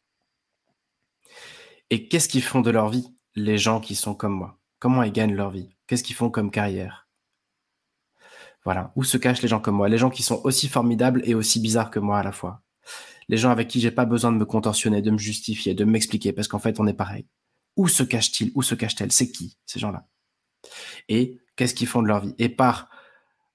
Et 1.90 2.08
qu'est-ce 2.08 2.28
qu'ils 2.28 2.42
font 2.42 2.60
de 2.60 2.70
leur 2.70 2.88
vie, 2.88 3.14
les 3.34 3.58
gens 3.58 3.80
qui 3.80 3.94
sont 3.94 4.14
comme 4.14 4.32
moi? 4.32 4.58
Comment 4.78 5.02
ils 5.02 5.12
gagnent 5.12 5.34
leur 5.34 5.50
vie? 5.50 5.76
Qu'est-ce 5.86 6.02
qu'ils 6.02 6.16
font 6.16 6.30
comme 6.30 6.50
carrière? 6.50 7.08
Voilà, 8.64 8.92
où 8.96 9.04
se 9.04 9.16
cachent 9.16 9.42
les 9.42 9.48
gens 9.48 9.60
comme 9.60 9.76
moi? 9.76 9.88
Les 9.88 9.98
gens 9.98 10.10
qui 10.10 10.22
sont 10.22 10.40
aussi 10.44 10.68
formidables 10.68 11.22
et 11.24 11.34
aussi 11.34 11.60
bizarres 11.60 11.90
que 11.90 11.98
moi 11.98 12.18
à 12.18 12.22
la 12.22 12.32
fois. 12.32 12.62
Les 13.28 13.36
gens 13.36 13.50
avec 13.50 13.68
qui 13.68 13.80
j'ai 13.80 13.90
pas 13.90 14.04
besoin 14.04 14.32
de 14.32 14.36
me 14.36 14.44
contentionner, 14.44 15.02
de 15.02 15.10
me 15.10 15.18
justifier, 15.18 15.74
de 15.74 15.84
m'expliquer, 15.84 16.32
parce 16.32 16.48
qu'en 16.48 16.58
fait, 16.58 16.80
on 16.80 16.86
est 16.86 16.94
pareil. 16.94 17.26
Où 17.76 17.88
se 17.88 18.02
cachent-ils? 18.02 18.52
Où 18.54 18.62
se 18.62 18.74
cachent-elles? 18.74 19.12
C'est 19.12 19.30
qui, 19.30 19.58
ces 19.66 19.78
gens-là? 19.78 20.06
Et 21.08 21.38
qu'est-ce 21.56 21.74
qu'ils 21.74 21.86
font 21.86 22.02
de 22.02 22.08
leur 22.08 22.20
vie? 22.20 22.34
Et 22.38 22.48
par 22.48 22.88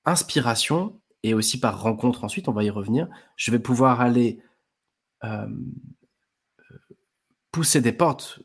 inspiration, 0.06 1.02
et 1.24 1.34
aussi 1.34 1.60
par 1.60 1.82
rencontre 1.82 2.24
ensuite, 2.24 2.48
on 2.48 2.54
va 2.54 2.64
y 2.64 2.70
revenir, 2.70 3.08
je 3.36 3.52
vais 3.52 3.60
pouvoir 3.60 4.02
aller 4.02 4.42
euh, 5.24 5.48
pousser 7.52 7.82
des 7.82 7.92
portes 7.92 8.40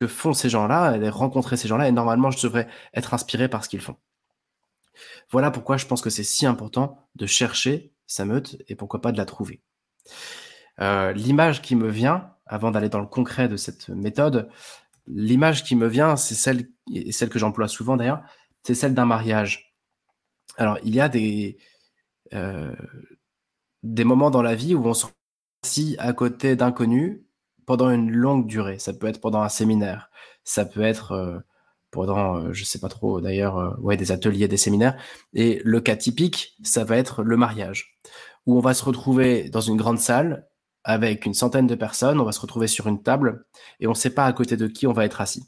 que 0.00 0.06
font 0.06 0.32
ces 0.32 0.48
gens-là, 0.48 0.82
aller 0.84 1.08
rencontrer 1.08 1.56
ces 1.56 1.68
gens-là, 1.68 1.88
et 1.88 1.92
normalement, 1.92 2.30
je 2.30 2.42
devrais 2.42 2.68
être 2.94 3.14
inspiré 3.14 3.48
par 3.48 3.64
ce 3.64 3.68
qu'ils 3.68 3.80
font. 3.80 3.96
Voilà 5.30 5.50
pourquoi 5.50 5.76
je 5.76 5.86
pense 5.86 6.02
que 6.02 6.10
c'est 6.10 6.24
si 6.24 6.46
important 6.46 6.98
de 7.14 7.26
chercher 7.26 7.92
sa 8.06 8.24
meute 8.24 8.56
et 8.68 8.74
pourquoi 8.74 9.00
pas 9.00 9.12
de 9.12 9.16
la 9.16 9.26
trouver. 9.26 9.62
Euh, 10.80 11.12
l'image 11.12 11.62
qui 11.62 11.76
me 11.76 11.88
vient, 11.88 12.32
avant 12.46 12.70
d'aller 12.70 12.88
dans 12.88 13.00
le 13.00 13.06
concret 13.06 13.48
de 13.48 13.56
cette 13.56 13.88
méthode, 13.88 14.48
l'image 15.06 15.64
qui 15.64 15.76
me 15.76 15.86
vient, 15.86 16.16
c'est 16.16 16.34
celle, 16.34 16.68
et 16.92 17.12
celle 17.12 17.28
que 17.28 17.38
j'emploie 17.38 17.68
souvent 17.68 17.96
d'ailleurs, 17.96 18.22
c'est 18.62 18.74
celle 18.74 18.94
d'un 18.94 19.06
mariage. 19.06 19.74
Alors, 20.56 20.78
il 20.84 20.94
y 20.94 21.00
a 21.00 21.08
des, 21.08 21.58
euh, 22.34 22.74
des 23.82 24.04
moments 24.04 24.30
dans 24.30 24.42
la 24.42 24.54
vie 24.54 24.74
où 24.74 24.84
on 24.86 24.94
se 24.94 25.06
assis 25.62 25.96
à 25.98 26.12
côté 26.12 26.56
d'inconnus 26.56 27.22
pendant 27.66 27.90
une 27.90 28.10
longue 28.10 28.46
durée. 28.46 28.78
Ça 28.78 28.92
peut 28.92 29.06
être 29.06 29.20
pendant 29.20 29.42
un 29.42 29.48
séminaire, 29.48 30.10
ça 30.44 30.64
peut 30.64 30.82
être 30.82 31.12
euh, 31.12 31.38
pendant, 31.90 32.36
euh, 32.36 32.52
je 32.52 32.64
sais 32.64 32.78
pas 32.78 32.88
trop 32.88 33.20
d'ailleurs, 33.20 33.78
ouais, 33.80 33.96
des 33.96 34.12
ateliers, 34.12 34.48
des 34.48 34.56
séminaires. 34.56 34.96
Et 35.32 35.60
le 35.64 35.80
cas 35.80 35.96
typique, 35.96 36.54
ça 36.62 36.84
va 36.84 36.96
être 36.96 37.22
le 37.22 37.36
mariage, 37.36 37.98
où 38.46 38.56
on 38.58 38.60
va 38.60 38.74
se 38.74 38.84
retrouver 38.84 39.48
dans 39.48 39.60
une 39.60 39.76
grande 39.76 39.98
salle 39.98 40.46
avec 40.84 41.24
une 41.24 41.34
centaine 41.34 41.66
de 41.66 41.74
personnes, 41.74 42.20
on 42.20 42.24
va 42.24 42.32
se 42.32 42.40
retrouver 42.40 42.66
sur 42.66 42.86
une 42.86 43.02
table 43.02 43.46
et 43.80 43.86
on 43.86 43.90
ne 43.90 43.96
sait 43.96 44.10
pas 44.10 44.26
à 44.26 44.32
côté 44.34 44.56
de 44.56 44.66
qui 44.66 44.86
on 44.86 44.92
va 44.92 45.06
être 45.06 45.20
assis. 45.20 45.44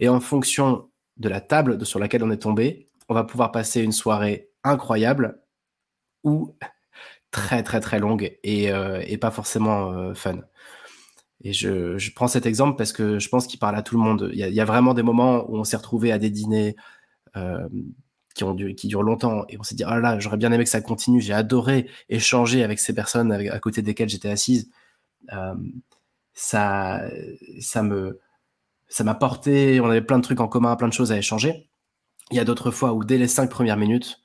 Et 0.00 0.08
en 0.08 0.20
fonction 0.20 0.90
de 1.16 1.28
la 1.28 1.40
table 1.40 1.84
sur 1.86 1.98
laquelle 1.98 2.22
on 2.22 2.30
est 2.30 2.42
tombé, 2.42 2.88
on 3.08 3.14
va 3.14 3.24
pouvoir 3.24 3.52
passer 3.52 3.80
une 3.80 3.92
soirée 3.92 4.50
incroyable 4.64 5.41
ou 6.24 6.54
très 7.30 7.62
très 7.62 7.80
très 7.80 7.98
longue 7.98 8.38
et, 8.44 8.70
euh, 8.70 9.02
et 9.06 9.18
pas 9.18 9.30
forcément 9.30 9.90
euh, 9.92 10.14
fun. 10.14 10.40
Et 11.44 11.52
je, 11.52 11.98
je, 11.98 12.12
prends 12.12 12.28
cet 12.28 12.46
exemple 12.46 12.76
parce 12.76 12.92
que 12.92 13.18
je 13.18 13.28
pense 13.28 13.48
qu'il 13.48 13.58
parle 13.58 13.74
à 13.74 13.82
tout 13.82 13.96
le 13.96 14.02
monde. 14.02 14.30
Il 14.32 14.38
y, 14.38 14.60
a, 14.60 14.64
vraiment 14.64 14.94
des 14.94 15.02
moments 15.02 15.44
où 15.50 15.56
on 15.58 15.64
s'est 15.64 15.76
retrouvé 15.76 16.12
à 16.12 16.18
des 16.18 16.30
dîners 16.30 16.76
euh, 17.36 17.68
qui, 18.34 18.44
ont 18.44 18.54
qui 18.54 18.86
durent 18.86 19.02
longtemps 19.02 19.44
et 19.48 19.58
on 19.58 19.64
s'est 19.64 19.74
dit 19.74 19.82
ah 19.84 19.98
là 19.98 20.20
j'aurais 20.20 20.36
bien 20.36 20.52
aimé 20.52 20.64
que 20.64 20.70
ça 20.70 20.80
continue. 20.80 21.20
J'ai 21.20 21.32
adoré 21.32 21.88
échanger 22.08 22.62
avec 22.62 22.78
ces 22.78 22.94
personnes 22.94 23.32
à 23.32 23.58
côté 23.58 23.82
desquelles 23.82 24.08
j'étais 24.08 24.30
assise. 24.30 24.70
Ça 26.34 27.02
ça 27.60 27.82
me 27.82 28.20
ça 28.88 29.04
m'a 29.04 29.14
porté. 29.14 29.80
On 29.80 29.86
avait 29.86 30.02
plein 30.02 30.18
de 30.18 30.24
trucs 30.24 30.40
en 30.40 30.48
commun, 30.48 30.76
plein 30.76 30.88
de 30.88 30.92
choses 30.92 31.12
à 31.12 31.18
échanger. 31.18 31.68
Il 32.30 32.36
y 32.36 32.40
a 32.40 32.44
d'autres 32.44 32.70
fois 32.70 32.92
où 32.92 33.04
dès 33.04 33.18
les 33.18 33.28
cinq 33.28 33.50
premières 33.50 33.76
minutes, 33.76 34.20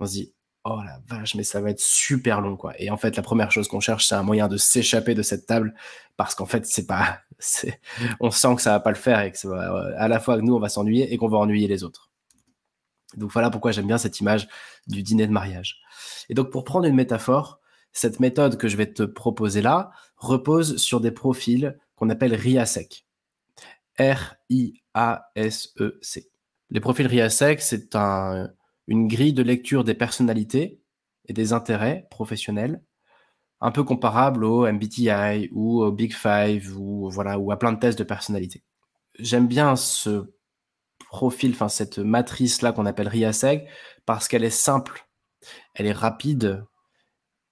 on 0.00 0.06
se 0.06 0.12
dit 0.12 0.32
oh 0.68 0.82
la 0.82 1.00
vache, 1.06 1.34
mais 1.34 1.44
ça 1.44 1.60
va 1.60 1.70
être 1.70 1.80
super 1.80 2.40
long, 2.40 2.56
quoi. 2.56 2.74
Et 2.78 2.90
en 2.90 2.96
fait, 2.96 3.16
la 3.16 3.22
première 3.22 3.50
chose 3.50 3.68
qu'on 3.68 3.80
cherche, 3.80 4.06
c'est 4.06 4.14
un 4.14 4.22
moyen 4.22 4.48
de 4.48 4.56
s'échapper 4.56 5.14
de 5.14 5.22
cette 5.22 5.46
table, 5.46 5.74
parce 6.16 6.34
qu'en 6.34 6.46
fait, 6.46 6.66
c'est 6.66 6.86
pas, 6.86 7.20
on 8.20 8.30
sent 8.30 8.56
que 8.56 8.62
ça 8.62 8.72
va 8.72 8.80
pas 8.80 8.90
le 8.90 8.96
faire 8.96 9.20
et 9.20 9.32
que 9.32 9.38
ça 9.38 9.48
va, 9.48 9.74
euh, 9.74 9.94
à 9.96 10.08
la 10.08 10.20
fois 10.20 10.36
nous, 10.38 10.54
on 10.54 10.60
va 10.60 10.68
s'ennuyer 10.68 11.12
et 11.12 11.16
qu'on 11.16 11.28
va 11.28 11.38
ennuyer 11.38 11.68
les 11.68 11.84
autres. 11.84 12.10
Donc 13.16 13.32
voilà 13.32 13.50
pourquoi 13.50 13.72
j'aime 13.72 13.86
bien 13.86 13.98
cette 13.98 14.20
image 14.20 14.48
du 14.86 15.02
dîner 15.02 15.26
de 15.26 15.32
mariage. 15.32 15.80
Et 16.28 16.34
donc, 16.34 16.50
pour 16.50 16.64
prendre 16.64 16.86
une 16.86 16.94
métaphore, 16.94 17.60
cette 17.92 18.20
méthode 18.20 18.58
que 18.58 18.68
je 18.68 18.76
vais 18.76 18.92
te 18.92 19.02
proposer 19.02 19.62
là 19.62 19.90
repose 20.16 20.76
sur 20.76 21.00
des 21.00 21.10
profils 21.10 21.78
qu'on 21.96 22.10
appelle 22.10 22.34
RIASEC. 22.34 23.06
R-I-A-S-E-C. 23.98 24.70
Les 26.70 26.80
profils 26.80 27.06
RIASEC, 27.06 27.62
c'est 27.62 27.96
un, 27.96 28.50
une 28.88 29.06
grille 29.06 29.32
de 29.32 29.42
lecture 29.42 29.84
des 29.84 29.94
personnalités 29.94 30.80
et 31.26 31.32
des 31.32 31.52
intérêts 31.52 32.08
professionnels, 32.10 32.82
un 33.60 33.70
peu 33.70 33.84
comparable 33.84 34.44
au 34.44 34.66
MBTI 34.66 35.50
ou 35.52 35.82
au 35.82 35.92
Big 35.92 36.12
Five 36.12 36.74
ou 36.76 37.10
à 37.50 37.58
plein 37.58 37.72
de 37.72 37.78
tests 37.78 37.98
de 37.98 38.04
personnalité. 38.04 38.64
J'aime 39.18 39.46
bien 39.46 39.76
ce 39.76 40.32
profil, 41.08 41.52
enfin 41.52 41.68
cette 41.68 41.98
matrice 41.98 42.62
là 42.62 42.72
qu'on 42.72 42.86
appelle 42.86 43.08
RIASEG 43.08 43.68
parce 44.04 44.26
qu'elle 44.26 44.44
est 44.44 44.50
simple 44.50 45.08
elle 45.74 45.86
est 45.86 45.92
rapide 45.92 46.64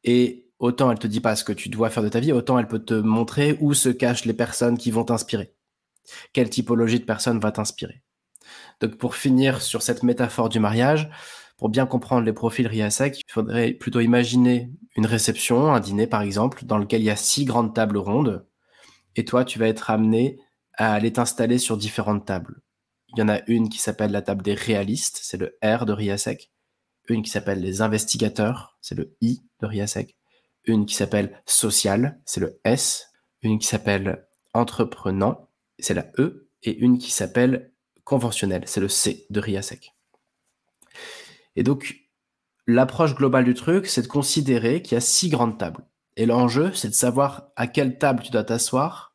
et 0.05 0.49
autant 0.59 0.91
elle 0.91 0.99
te 0.99 1.07
dit 1.07 1.21
pas 1.21 1.37
ce 1.37 1.45
que 1.45 1.53
tu 1.53 1.69
dois 1.69 1.91
faire 1.91 2.03
de 2.03 2.09
ta 2.09 2.21
vie, 2.21 2.33
autant 2.33 2.59
elle 2.59 2.69
peut 2.69 2.85
te 2.85 2.95
montrer 2.95 3.57
où 3.61 3.75
se 3.75 3.89
cachent 3.89 4.25
les 4.25 4.35
personnes 4.35 4.79
qui 4.79 4.91
vont 4.91 5.05
t'inspirer. 5.05 5.55
Quelle 6.33 6.51
typologie 6.51 7.01
de 7.01 7.05
personnes 7.05 7.41
va 7.41 7.53
t'inspirer? 7.53 8.03
Donc 8.81 8.97
pour 8.97 9.15
finir 9.15 9.63
sur 9.63 9.83
cette 9.83 10.03
métaphore 10.03 10.49
du 10.49 10.61
mariage, 10.61 11.11
pour 11.57 11.69
bien 11.71 11.87
comprendre 11.87 12.27
les 12.27 12.33
profils 12.33 12.67
RIASEC, 12.67 13.19
il 13.19 13.33
faudrait 13.33 13.73
plutôt 13.73 14.01
imaginer 14.01 14.71
une 14.97 15.07
réception, 15.07 15.73
un 15.73 15.81
dîner 15.81 16.07
par 16.07 16.23
exemple, 16.23 16.65
dans 16.65 16.79
lequel 16.79 17.01
il 17.01 17.07
y 17.07 17.11
a 17.11 17.17
six 17.17 17.45
grandes 17.45 17.75
tables 17.75 17.97
rondes, 17.97 18.47
et 19.15 19.25
toi 19.25 19.45
tu 19.45 19.59
vas 19.59 19.69
être 19.69 19.91
amené 19.91 20.39
à 20.77 20.93
aller 20.93 21.13
t'installer 21.13 21.59
sur 21.59 21.77
différentes 21.77 22.27
tables. 22.27 22.61
Il 23.09 23.21
y 23.21 23.23
en 23.23 23.29
a 23.29 23.41
une 23.47 23.71
qui 23.71 23.79
s'appelle 23.79 24.11
la 24.11 24.21
table 24.21 24.43
des 24.43 24.53
réalistes, 24.55 25.21
c'est 25.23 25.39
le 25.39 25.57
R 25.65 25.87
de 25.87 25.93
RIASEC. 25.93 26.51
Une 27.09 27.23
qui 27.23 27.31
s'appelle 27.31 27.61
les 27.61 27.81
investigateurs, 27.81 28.77
c'est 28.83 28.97
le 28.97 29.17
I 29.21 29.43
de 29.61 29.67
RIASEC. 29.67 30.17
Une 30.65 30.85
qui 30.85 30.97
s'appelle 30.97 31.41
social, 31.47 32.21
c'est 32.25 32.41
le 32.41 32.61
S. 32.65 33.13
Une 33.43 33.59
qui 33.59 33.67
s'appelle 33.67 34.27
entreprenant, 34.53 35.49
c'est 35.79 35.95
la 35.95 36.11
E. 36.19 36.51
Et 36.63 36.77
une 36.77 36.99
qui 36.99 37.13
s'appelle 37.13 37.73
conventionnel, 38.07 38.63
c'est 38.65 38.81
le 38.81 38.89
C 38.89 39.27
de 39.29 39.41
RIASEC. 39.41 39.93
Et 41.57 41.63
donc, 41.63 42.09
l'approche 42.67 43.15
globale 43.15 43.45
du 43.45 43.53
truc, 43.53 43.87
c'est 43.87 44.03
de 44.03 44.07
considérer 44.07 44.81
qu'il 44.81 44.95
y 44.95 44.97
a 44.97 45.01
six 45.03 45.29
grandes 45.29 45.59
tables. 45.59 45.85
Et 46.17 46.25
l'enjeu, 46.25 46.73
c'est 46.73 46.89
de 46.89 46.95
savoir 46.95 47.49
à 47.57 47.67
quelle 47.67 47.99
table 47.99 48.23
tu 48.23 48.31
dois 48.31 48.45
t'asseoir 48.45 49.15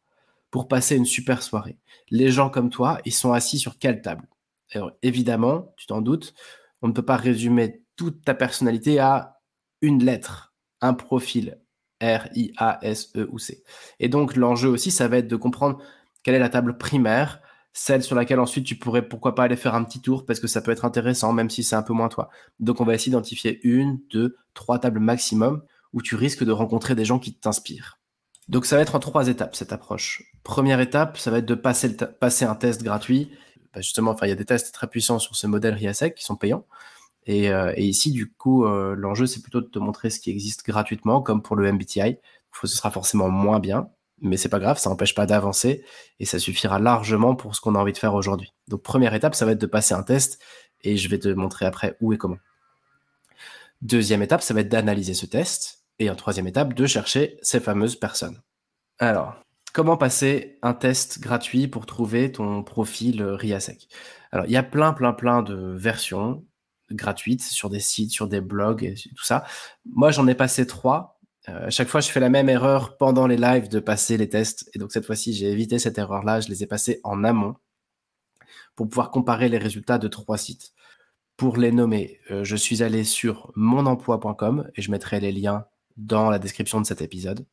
pour 0.51 0.67
passer 0.67 0.97
une 0.97 1.05
super 1.05 1.41
soirée. 1.41 1.79
Les 2.09 2.29
gens 2.29 2.49
comme 2.49 2.69
toi, 2.69 2.99
ils 3.05 3.13
sont 3.13 3.31
assis 3.31 3.57
sur 3.57 3.79
quelle 3.79 4.01
table? 4.01 4.27
Évidemment, 5.01 5.73
tu 5.77 5.87
t'en 5.87 6.01
doutes, 6.01 6.33
on 6.81 6.87
ne 6.87 6.93
peut 6.93 7.05
pas 7.05 7.17
résumer 7.17 7.83
toute 7.95 8.23
ta 8.23 8.33
personnalité 8.33 8.99
à 8.99 9.39
une 9.81 10.03
lettre, 10.03 10.53
un 10.81 10.93
profil, 10.93 11.59
R, 12.01 12.27
I, 12.35 12.51
A, 12.57 12.79
S, 12.81 13.11
E 13.15 13.27
ou 13.31 13.39
C. 13.39 13.63
Et 13.99 14.09
donc, 14.09 14.35
l'enjeu 14.35 14.69
aussi, 14.69 14.91
ça 14.91 15.07
va 15.07 15.17
être 15.17 15.27
de 15.27 15.35
comprendre 15.35 15.81
quelle 16.23 16.35
est 16.35 16.39
la 16.39 16.49
table 16.49 16.77
primaire, 16.77 17.41
celle 17.73 18.03
sur 18.03 18.15
laquelle 18.15 18.39
ensuite 18.39 18.65
tu 18.65 18.75
pourrais 18.75 19.07
pourquoi 19.07 19.35
pas 19.35 19.43
aller 19.43 19.55
faire 19.55 19.75
un 19.75 19.83
petit 19.83 20.01
tour 20.01 20.25
parce 20.25 20.39
que 20.39 20.47
ça 20.47 20.61
peut 20.61 20.71
être 20.71 20.85
intéressant 20.85 21.31
même 21.33 21.49
si 21.49 21.63
c'est 21.63 21.75
un 21.75 21.83
peu 21.83 21.93
moins 21.93 22.09
toi. 22.09 22.29
Donc 22.59 22.81
on 22.81 22.85
va 22.85 22.93
essayer 22.93 23.11
d'identifier 23.11 23.59
une, 23.63 23.99
deux, 24.09 24.35
trois 24.53 24.79
tables 24.79 24.99
maximum 24.99 25.63
où 25.93 26.01
tu 26.01 26.15
risques 26.15 26.43
de 26.43 26.51
rencontrer 26.51 26.95
des 26.95 27.05
gens 27.05 27.19
qui 27.19 27.33
t'inspirent. 27.33 27.99
Donc 28.49 28.65
ça 28.65 28.75
va 28.75 28.81
être 28.81 28.95
en 28.95 28.99
trois 28.99 29.27
étapes 29.27 29.55
cette 29.55 29.71
approche. 29.71 30.23
Première 30.43 30.79
étape, 30.79 31.17
ça 31.17 31.31
va 31.31 31.37
être 31.37 31.45
de 31.45 31.55
passer, 31.55 32.45
un 32.45 32.55
test 32.55 32.83
gratuit. 32.83 33.31
Bah, 33.73 33.81
justement, 33.81 34.11
enfin 34.11 34.25
il 34.25 34.29
y 34.29 34.33
a 34.33 34.35
des 34.35 34.45
tests 34.45 34.73
très 34.73 34.87
puissants 34.87 35.19
sur 35.19 35.35
ce 35.35 35.47
modèle 35.47 35.73
RIASEC 35.75 36.15
qui 36.15 36.23
sont 36.23 36.35
payants. 36.35 36.65
Et, 37.25 37.51
euh, 37.51 37.73
ici, 37.77 38.11
du 38.11 38.31
coup, 38.31 38.65
euh, 38.65 38.95
l'enjeu, 38.97 39.27
c'est 39.27 39.41
plutôt 39.41 39.61
de 39.61 39.67
te 39.67 39.79
montrer 39.79 40.09
ce 40.09 40.19
qui 40.19 40.31
existe 40.31 40.65
gratuitement, 40.65 41.21
comme 41.21 41.41
pour 41.41 41.55
le 41.55 41.71
MBTI. 41.71 42.17
Ce 42.63 42.67
sera 42.67 42.91
forcément 42.91 43.29
moins 43.29 43.59
bien, 43.59 43.89
mais 44.21 44.37
c'est 44.37 44.49
pas 44.49 44.59
grave, 44.59 44.77
ça 44.77 44.89
n'empêche 44.89 45.15
pas 45.15 45.25
d'avancer 45.25 45.83
et 46.19 46.25
ça 46.25 46.39
suffira 46.39 46.79
largement 46.79 47.35
pour 47.35 47.55
ce 47.55 47.61
qu'on 47.61 47.75
a 47.75 47.79
envie 47.79 47.93
de 47.93 47.97
faire 47.97 48.13
aujourd'hui. 48.13 48.53
Donc 48.67 48.83
première 48.83 49.13
étape, 49.13 49.35
ça 49.35 49.45
va 49.45 49.53
être 49.53 49.61
de 49.61 49.65
passer 49.65 49.93
un 49.93 50.03
test 50.03 50.39
et 50.81 50.95
je 50.97 51.09
vais 51.09 51.19
te 51.19 51.27
montrer 51.27 51.65
après 51.65 51.97
où 52.01 52.13
et 52.13 52.17
comment. 52.17 52.37
Deuxième 53.81 54.21
étape, 54.21 54.43
ça 54.43 54.53
va 54.53 54.61
être 54.61 54.69
d'analyser 54.69 55.15
ce 55.15 55.25
test 55.25 55.85
et 55.99 56.09
en 56.09 56.15
troisième 56.15 56.47
étape, 56.47 56.73
de 56.73 56.85
chercher 56.85 57.37
ces 57.41 57.59
fameuses 57.59 57.95
personnes. 57.95 58.41
Alors, 58.99 59.35
comment 59.73 59.97
passer 59.97 60.59
un 60.61 60.73
test 60.73 61.19
gratuit 61.19 61.67
pour 61.67 61.85
trouver 61.85 62.31
ton 62.31 62.63
profil 62.63 63.23
RIASEC? 63.23 63.87
Alors, 64.31 64.45
il 64.45 64.51
y 64.51 64.57
a 64.57 64.63
plein, 64.63 64.93
plein, 64.93 65.13
plein 65.13 65.41
de 65.41 65.75
versions 65.75 66.45
gratuites 66.91 67.43
sur 67.43 67.69
des 67.69 67.79
sites, 67.79 68.11
sur 68.11 68.27
des 68.27 68.41
blogs 68.41 68.83
et 68.83 68.93
tout 68.93 69.23
ça. 69.23 69.45
Moi, 69.85 70.11
j'en 70.11 70.27
ai 70.27 70.35
passé 70.35 70.67
trois 70.67 71.19
euh, 71.49 71.69
chaque 71.69 71.87
fois, 71.87 72.01
je 72.01 72.09
fais 72.09 72.19
la 72.19 72.29
même 72.29 72.49
erreur 72.49 72.97
pendant 72.97 73.27
les 73.27 73.37
lives 73.37 73.67
de 73.67 73.79
passer 73.79 74.17
les 74.17 74.29
tests. 74.29 74.69
Et 74.73 74.79
donc 74.79 74.91
cette 74.91 75.05
fois-ci, 75.05 75.33
j'ai 75.33 75.51
évité 75.51 75.79
cette 75.79 75.97
erreur-là. 75.97 76.39
Je 76.39 76.49
les 76.49 76.63
ai 76.63 76.67
passés 76.67 76.99
en 77.03 77.23
amont 77.23 77.55
pour 78.75 78.87
pouvoir 78.87 79.11
comparer 79.11 79.49
les 79.49 79.57
résultats 79.57 79.97
de 79.97 80.07
trois 80.07 80.37
sites. 80.37 80.73
Pour 81.37 81.57
les 81.57 81.71
nommer, 81.71 82.19
euh, 82.29 82.43
je 82.43 82.55
suis 82.55 82.83
allé 82.83 83.03
sur 83.03 83.51
monemploi.com 83.55 84.69
et 84.75 84.81
je 84.81 84.91
mettrai 84.91 85.19
les 85.19 85.31
liens 85.31 85.65
dans 85.97 86.29
la 86.29 86.39
description 86.39 86.79
de 86.79 86.85
cet 86.85 87.01
épisode. 87.01 87.45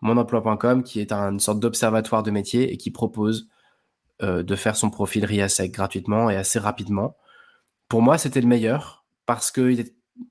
Monemploi.com 0.00 0.82
qui 0.82 1.00
est 1.00 1.12
une 1.12 1.40
sorte 1.40 1.60
d'observatoire 1.60 2.22
de 2.22 2.30
métier 2.30 2.72
et 2.72 2.76
qui 2.76 2.90
propose 2.90 3.48
euh, 4.22 4.42
de 4.42 4.56
faire 4.56 4.76
son 4.76 4.90
profil 4.90 5.24
RIASEC 5.24 5.70
gratuitement 5.70 6.30
et 6.30 6.36
assez 6.36 6.58
rapidement. 6.58 7.16
Pour 7.88 8.02
moi, 8.02 8.18
c'était 8.18 8.40
le 8.40 8.48
meilleur 8.48 9.04
parce 9.26 9.52
que 9.52 9.76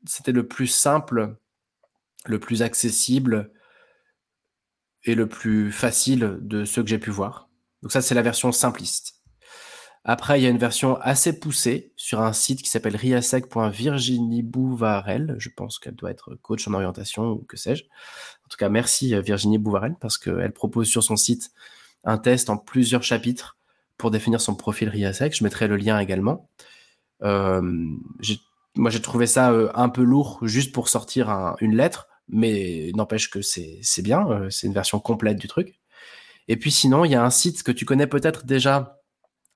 c'était 0.05 0.33
le 0.33 0.47
plus 0.47 0.67
simple 0.67 1.37
le 2.29 2.39
plus 2.39 2.61
accessible 2.61 3.51
et 5.03 5.15
le 5.15 5.27
plus 5.27 5.71
facile 5.71 6.37
de 6.41 6.65
ceux 6.65 6.83
que 6.83 6.89
j'ai 6.89 6.99
pu 6.99 7.11
voir. 7.11 7.49
Donc 7.81 7.91
ça, 7.91 8.01
c'est 8.01 8.15
la 8.15 8.21
version 8.21 8.51
simpliste. 8.51 9.17
Après, 10.09 10.39
il 10.39 10.43
y 10.43 10.47
a 10.47 10.49
une 10.49 10.57
version 10.57 10.95
assez 11.01 11.37
poussée 11.37 11.91
sur 11.97 12.21
un 12.21 12.31
site 12.31 12.61
qui 12.61 12.69
s'appelle 12.69 12.95
riasec.virginie 12.95 14.41
Je 14.41 15.49
pense 15.49 15.79
qu'elle 15.79 15.95
doit 15.95 16.11
être 16.11 16.35
coach 16.35 16.65
en 16.67 16.73
orientation 16.73 17.31
ou 17.31 17.39
que 17.39 17.57
sais-je. 17.57 17.83
En 17.83 18.47
tout 18.49 18.55
cas, 18.57 18.69
merci 18.69 19.13
euh, 19.13 19.19
Virginie 19.19 19.57
Bouvarel 19.57 19.95
parce 19.99 20.17
qu'elle 20.17 20.53
propose 20.53 20.87
sur 20.87 21.03
son 21.03 21.17
site 21.17 21.51
un 22.05 22.17
test 22.17 22.49
en 22.49 22.55
plusieurs 22.55 23.03
chapitres 23.03 23.57
pour 23.97 24.09
définir 24.09 24.39
son 24.39 24.55
profil 24.55 24.87
Riasec. 24.87 25.35
Je 25.35 25.43
mettrai 25.43 25.67
le 25.67 25.75
lien 25.75 25.99
également. 25.99 26.49
Euh, 27.23 27.61
moi, 28.75 28.89
j'ai 28.89 29.01
trouvé 29.01 29.27
ça 29.27 29.51
euh, 29.51 29.69
un 29.75 29.89
peu 29.89 30.03
lourd 30.03 30.39
juste 30.43 30.71
pour 30.73 30.87
sortir 30.87 31.55
une 31.59 31.75
lettre 31.75 32.06
mais 32.27 32.91
n'empêche 32.95 33.29
que 33.29 33.41
c'est 33.41 34.01
bien, 34.01 34.27
euh, 34.29 34.49
c'est 34.49 34.67
une 34.67 34.73
version 34.73 34.99
complète 34.99 35.37
du 35.37 35.47
truc. 35.47 35.79
Et 36.47 36.57
puis 36.57 36.71
sinon, 36.71 37.05
il 37.05 37.11
y 37.11 37.15
a 37.15 37.23
un 37.23 37.29
site 37.29 37.63
que 37.63 37.71
tu 37.71 37.85
connais 37.85 38.07
peut-être 38.07 38.45
déjà 38.45 39.01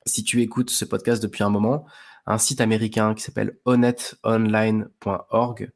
si 0.05 0.23
tu 0.23 0.41
écoutes 0.41 0.69
ce 0.69 0.85
podcast 0.85 1.21
depuis 1.21 1.43
un 1.43 1.49
moment, 1.49 1.85
un 2.25 2.37
site 2.37 2.61
américain 2.61 3.13
qui 3.13 3.23
s'appelle 3.23 3.59
honnêteonline.org. 3.65 5.71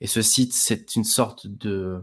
Et 0.00 0.06
ce 0.06 0.22
site, 0.22 0.52
c'est 0.52 0.96
une 0.96 1.04
sorte 1.04 1.46
de 1.46 2.02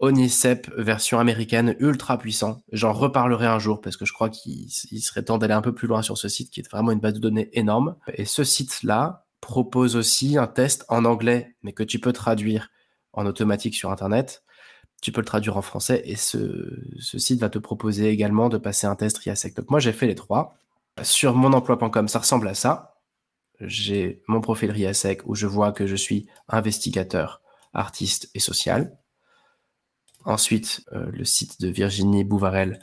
Onicep 0.00 0.68
version 0.76 1.20
américaine 1.20 1.76
ultra 1.78 2.18
puissant. 2.18 2.62
J'en 2.72 2.92
reparlerai 2.92 3.46
un 3.46 3.60
jour 3.60 3.80
parce 3.80 3.96
que 3.96 4.04
je 4.04 4.12
crois 4.12 4.28
qu'il 4.28 4.68
serait 4.70 5.22
temps 5.22 5.38
d'aller 5.38 5.54
un 5.54 5.62
peu 5.62 5.74
plus 5.74 5.86
loin 5.86 6.02
sur 6.02 6.18
ce 6.18 6.28
site 6.28 6.50
qui 6.50 6.60
est 6.60 6.68
vraiment 6.68 6.90
une 6.90 6.98
base 6.98 7.14
de 7.14 7.20
données 7.20 7.48
énorme. 7.52 7.94
Et 8.14 8.24
ce 8.24 8.42
site-là 8.42 9.26
propose 9.40 9.94
aussi 9.96 10.36
un 10.36 10.48
test 10.48 10.84
en 10.88 11.04
anglais, 11.04 11.54
mais 11.62 11.72
que 11.72 11.84
tu 11.84 12.00
peux 12.00 12.12
traduire 12.12 12.70
en 13.12 13.26
automatique 13.26 13.74
sur 13.74 13.90
Internet. 13.90 14.42
Tu 15.00 15.12
peux 15.12 15.20
le 15.20 15.26
traduire 15.26 15.56
en 15.56 15.62
français 15.62 16.02
et 16.04 16.16
ce, 16.16 16.78
site 16.98 17.40
va 17.40 17.50
te 17.50 17.58
proposer 17.58 18.08
également 18.08 18.48
de 18.48 18.58
passer 18.58 18.86
un 18.86 18.94
test 18.94 19.18
RIASEC. 19.18 19.56
Donc 19.56 19.70
moi, 19.70 19.80
j'ai 19.80 19.92
fait 19.92 20.06
les 20.06 20.14
trois. 20.14 20.54
Sur 21.02 21.34
monemploi.com, 21.34 22.08
ça 22.08 22.20
ressemble 22.20 22.46
à 22.48 22.54
ça. 22.54 22.94
J'ai 23.60 24.22
mon 24.28 24.40
profil 24.40 24.70
RIASEC 24.70 25.22
où 25.26 25.34
je 25.34 25.46
vois 25.46 25.72
que 25.72 25.86
je 25.86 25.96
suis 25.96 26.28
investigateur, 26.48 27.42
artiste 27.72 28.30
et 28.34 28.40
social. 28.40 28.96
Ensuite, 30.24 30.84
euh, 30.92 31.10
le 31.12 31.24
site 31.24 31.60
de 31.60 31.68
Virginie 31.68 32.24
Bouvarel, 32.24 32.78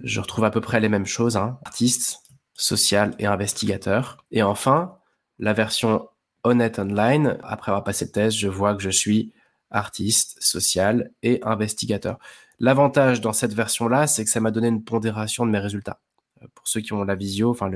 je 0.00 0.20
retrouve 0.20 0.44
à 0.44 0.50
peu 0.50 0.60
près 0.60 0.80
les 0.80 0.88
mêmes 0.88 1.06
choses, 1.06 1.36
hein. 1.36 1.58
artiste, 1.64 2.22
social 2.54 3.14
et 3.18 3.26
investigateur. 3.26 4.24
Et 4.30 4.42
enfin, 4.42 4.98
la 5.38 5.52
version 5.54 6.08
honnête 6.44 6.78
online, 6.78 7.38
après 7.42 7.70
avoir 7.70 7.84
passé 7.84 8.04
le 8.04 8.12
test, 8.12 8.36
je 8.36 8.48
vois 8.48 8.74
que 8.74 8.82
je 8.82 8.90
suis 8.90 9.32
artiste, 9.70 10.36
social 10.40 11.10
et 11.22 11.40
investigateur. 11.42 12.18
L'avantage 12.60 13.20
dans 13.20 13.32
cette 13.32 13.54
version-là, 13.54 14.06
c'est 14.06 14.24
que 14.24 14.30
ça 14.30 14.40
m'a 14.40 14.50
donné 14.50 14.68
une 14.68 14.82
pondération 14.82 15.46
de 15.46 15.50
mes 15.50 15.58
résultats. 15.58 16.00
Euh, 16.42 16.46
pour 16.54 16.66
ceux 16.66 16.80
qui 16.80 16.92
ont 16.92 17.04
la 17.04 17.14
visio, 17.14 17.50
enfin 17.50 17.70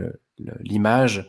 l'image, 0.61 1.29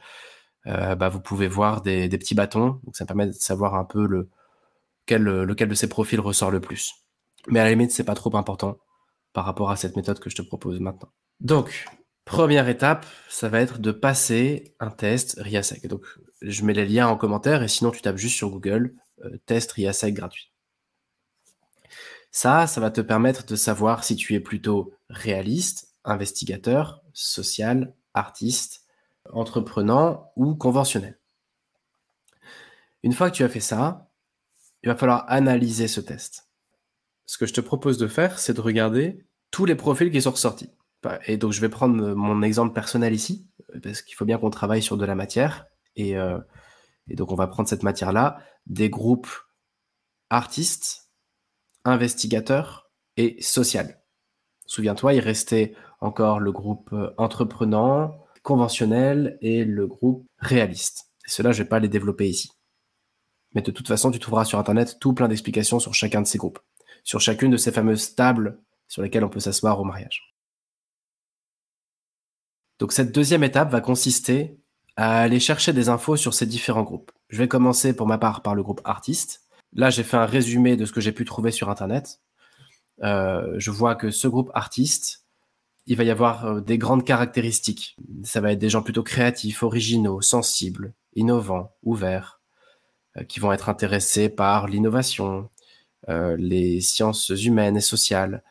euh, 0.67 0.96
bah, 0.96 1.10
vous 1.10 1.20
pouvez 1.20 1.48
voir 1.48 1.82
des, 1.82 2.10
petits 2.10 2.36
bâtons. 2.36 2.79
Donc 2.84 2.96
ça 2.96 3.05
permet 3.05 3.27
de 3.27 3.32
savoir 3.34 3.75
un 3.75 3.86
peu 3.86 4.08
le, 4.08 4.29
lequel 5.08 5.67
de 5.67 5.75
ces 5.75 5.89
profils 5.89 6.20
ressort 6.20 6.51
le 6.51 6.60
plus. 6.60 6.93
Mais 7.48 7.60
à 7.60 7.63
la 7.63 7.72
limite, 7.72 7.91
c'est 7.91 8.05
pas 8.05 8.15
trop 8.15 8.36
important 8.38 8.77
par 9.34 9.46
rapport 9.46 9.72
à 9.72 9.75
cette 9.75 9.96
méthode 9.96 10.20
que 10.20 10.29
je 10.29 10.36
te 10.36 10.41
propose 10.41 10.79
maintenant. 10.79 11.10
Donc, 11.39 11.86
première 12.24 12.70
étape, 12.70 13.05
ça 13.27 13.50
va 13.50 13.60
être 13.60 13.79
de 13.79 13.91
passer 13.91 14.75
un 14.79 14.91
test 14.91 15.36
RIASEC. 15.39 15.88
Donc, 15.88 16.05
je 16.41 16.63
mets 16.63 16.74
les 16.74 16.86
liens 16.86 17.08
en 17.08 17.17
commentaire 17.17 17.63
et 17.63 17.67
sinon 17.67 17.91
tu 17.91 18.01
tapes 18.01 18.17
juste 18.17 18.38
sur 18.38 18.50
Google 18.50 18.96
euh, 19.25 19.38
test 19.46 19.72
RIASEC 19.74 20.13
gratuit. 20.13 20.52
Ça, 22.35 22.65
ça 22.65 22.81
va 22.81 22.89
te 22.89 22.99
permettre 22.99 23.45
de 23.45 23.55
savoir 23.55 24.03
si 24.03 24.15
tu 24.15 24.33
es 24.33 24.39
plutôt 24.39 24.91
réaliste, 25.07 25.93
investigateur, 26.03 27.03
social, 27.13 27.93
artiste, 28.15 28.87
entreprenant 29.31 30.31
ou 30.35 30.55
conventionnel. 30.55 31.19
Une 33.03 33.13
fois 33.13 33.29
que 33.29 33.35
tu 33.35 33.43
as 33.43 33.49
fait 33.49 33.59
ça, 33.59 34.09
il 34.81 34.89
va 34.89 34.95
falloir 34.95 35.25
analyser 35.27 35.87
ce 35.87 36.01
test. 36.01 36.49
Ce 37.27 37.37
que 37.37 37.45
je 37.45 37.53
te 37.53 37.61
propose 37.61 37.99
de 37.99 38.07
faire, 38.07 38.39
c'est 38.39 38.55
de 38.55 38.61
regarder 38.61 39.25
tous 39.51 39.65
les 39.65 39.75
profils 39.75 40.11
qui 40.11 40.21
sont 40.21 40.31
ressortis. 40.31 40.71
Et 41.27 41.37
donc, 41.37 41.51
je 41.51 41.61
vais 41.61 41.69
prendre 41.69 42.15
mon 42.15 42.41
exemple 42.41 42.73
personnel 42.73 43.13
ici, 43.13 43.47
parce 43.83 44.01
qu'il 44.01 44.15
faut 44.15 44.25
bien 44.25 44.39
qu'on 44.39 44.49
travaille 44.49 44.81
sur 44.81 44.97
de 44.97 45.05
la 45.05 45.15
matière. 45.15 45.67
Et, 45.95 46.17
euh, 46.17 46.39
Et 47.07 47.15
donc, 47.15 47.31
on 47.31 47.35
va 47.35 47.47
prendre 47.47 47.69
cette 47.69 47.83
matière-là, 47.83 48.39
des 48.65 48.89
groupes 48.89 49.29
artistes, 50.29 51.02
investigateurs 51.85 52.91
et 53.17 53.41
social. 53.41 54.01
Souviens-toi, 54.65 55.13
il 55.13 55.19
restait 55.19 55.75
encore 55.99 56.39
le 56.39 56.51
groupe 56.51 56.91
euh, 56.93 57.13
entreprenant, 57.17 58.17
conventionnel 58.41 59.37
et 59.41 59.63
le 59.65 59.87
groupe 59.87 60.25
réaliste. 60.37 61.11
Et 61.25 61.29
cela, 61.29 61.51
je 61.51 61.59
ne 61.59 61.63
vais 61.63 61.69
pas 61.69 61.79
les 61.79 61.87
développer 61.87 62.27
ici. 62.27 62.51
Mais 63.53 63.61
de 63.61 63.71
toute 63.71 63.87
façon, 63.87 64.11
tu 64.11 64.19
trouveras 64.19 64.45
sur 64.45 64.59
Internet 64.59 64.97
tout 64.99 65.13
plein 65.13 65.27
d'explications 65.27 65.79
sur 65.79 65.93
chacun 65.93 66.21
de 66.21 66.27
ces 66.27 66.37
groupes, 66.37 66.59
sur 67.03 67.21
chacune 67.21 67.51
de 67.51 67.57
ces 67.57 67.71
fameuses 67.71 68.15
tables 68.15 68.59
sur 68.87 69.01
lesquelles 69.01 69.23
on 69.23 69.29
peut 69.29 69.39
s'asseoir 69.39 69.79
au 69.79 69.83
mariage. 69.83 70.33
Donc 72.79 72.91
cette 72.91 73.13
deuxième 73.13 73.43
étape 73.43 73.71
va 73.71 73.81
consister 73.81 74.59
à 74.95 75.21
aller 75.21 75.39
chercher 75.39 75.73
des 75.73 75.89
infos 75.89 76.17
sur 76.17 76.33
ces 76.33 76.45
différents 76.45 76.83
groupes. 76.83 77.11
Je 77.29 77.37
vais 77.37 77.47
commencer 77.47 77.95
pour 77.95 78.07
ma 78.07 78.17
part 78.17 78.41
par 78.41 78.55
le 78.55 78.63
groupe 78.63 78.81
artiste. 78.83 79.42
Là, 79.75 79.89
j'ai 79.89 80.03
fait 80.03 80.17
un 80.17 80.25
résumé 80.25 80.77
de 80.77 80.85
ce 80.85 80.91
que 80.91 81.01
j'ai 81.01 81.11
pu 81.11 81.25
trouver 81.25 81.51
sur 81.51 81.69
Internet. 81.69 82.19
Euh, 83.01 83.55
je 83.57 83.71
vois 83.71 83.95
que 83.95 84.11
ce 84.11 84.27
groupe 84.27 84.51
artiste, 84.53 85.25
il 85.87 85.97
va 85.97 86.03
y 86.03 86.11
avoir 86.11 86.45
euh, 86.45 86.61
des 86.61 86.77
grandes 86.77 87.03
caractéristiques. 87.03 87.97
Ça 88.23 88.39
va 88.39 88.51
être 88.51 88.59
des 88.59 88.69
gens 88.69 88.83
plutôt 88.83 89.03
créatifs, 89.03 89.63
originaux, 89.63 90.21
sensibles, 90.21 90.93
innovants, 91.15 91.71
ouverts, 91.81 92.39
euh, 93.17 93.23
qui 93.23 93.39
vont 93.39 93.51
être 93.51 93.69
intéressés 93.69 94.29
par 94.29 94.67
l'innovation, 94.67 95.49
les 96.37 96.81
sciences 96.81 97.29
humaines 97.29 97.77
et 97.77 97.81
sociales, 97.81 98.43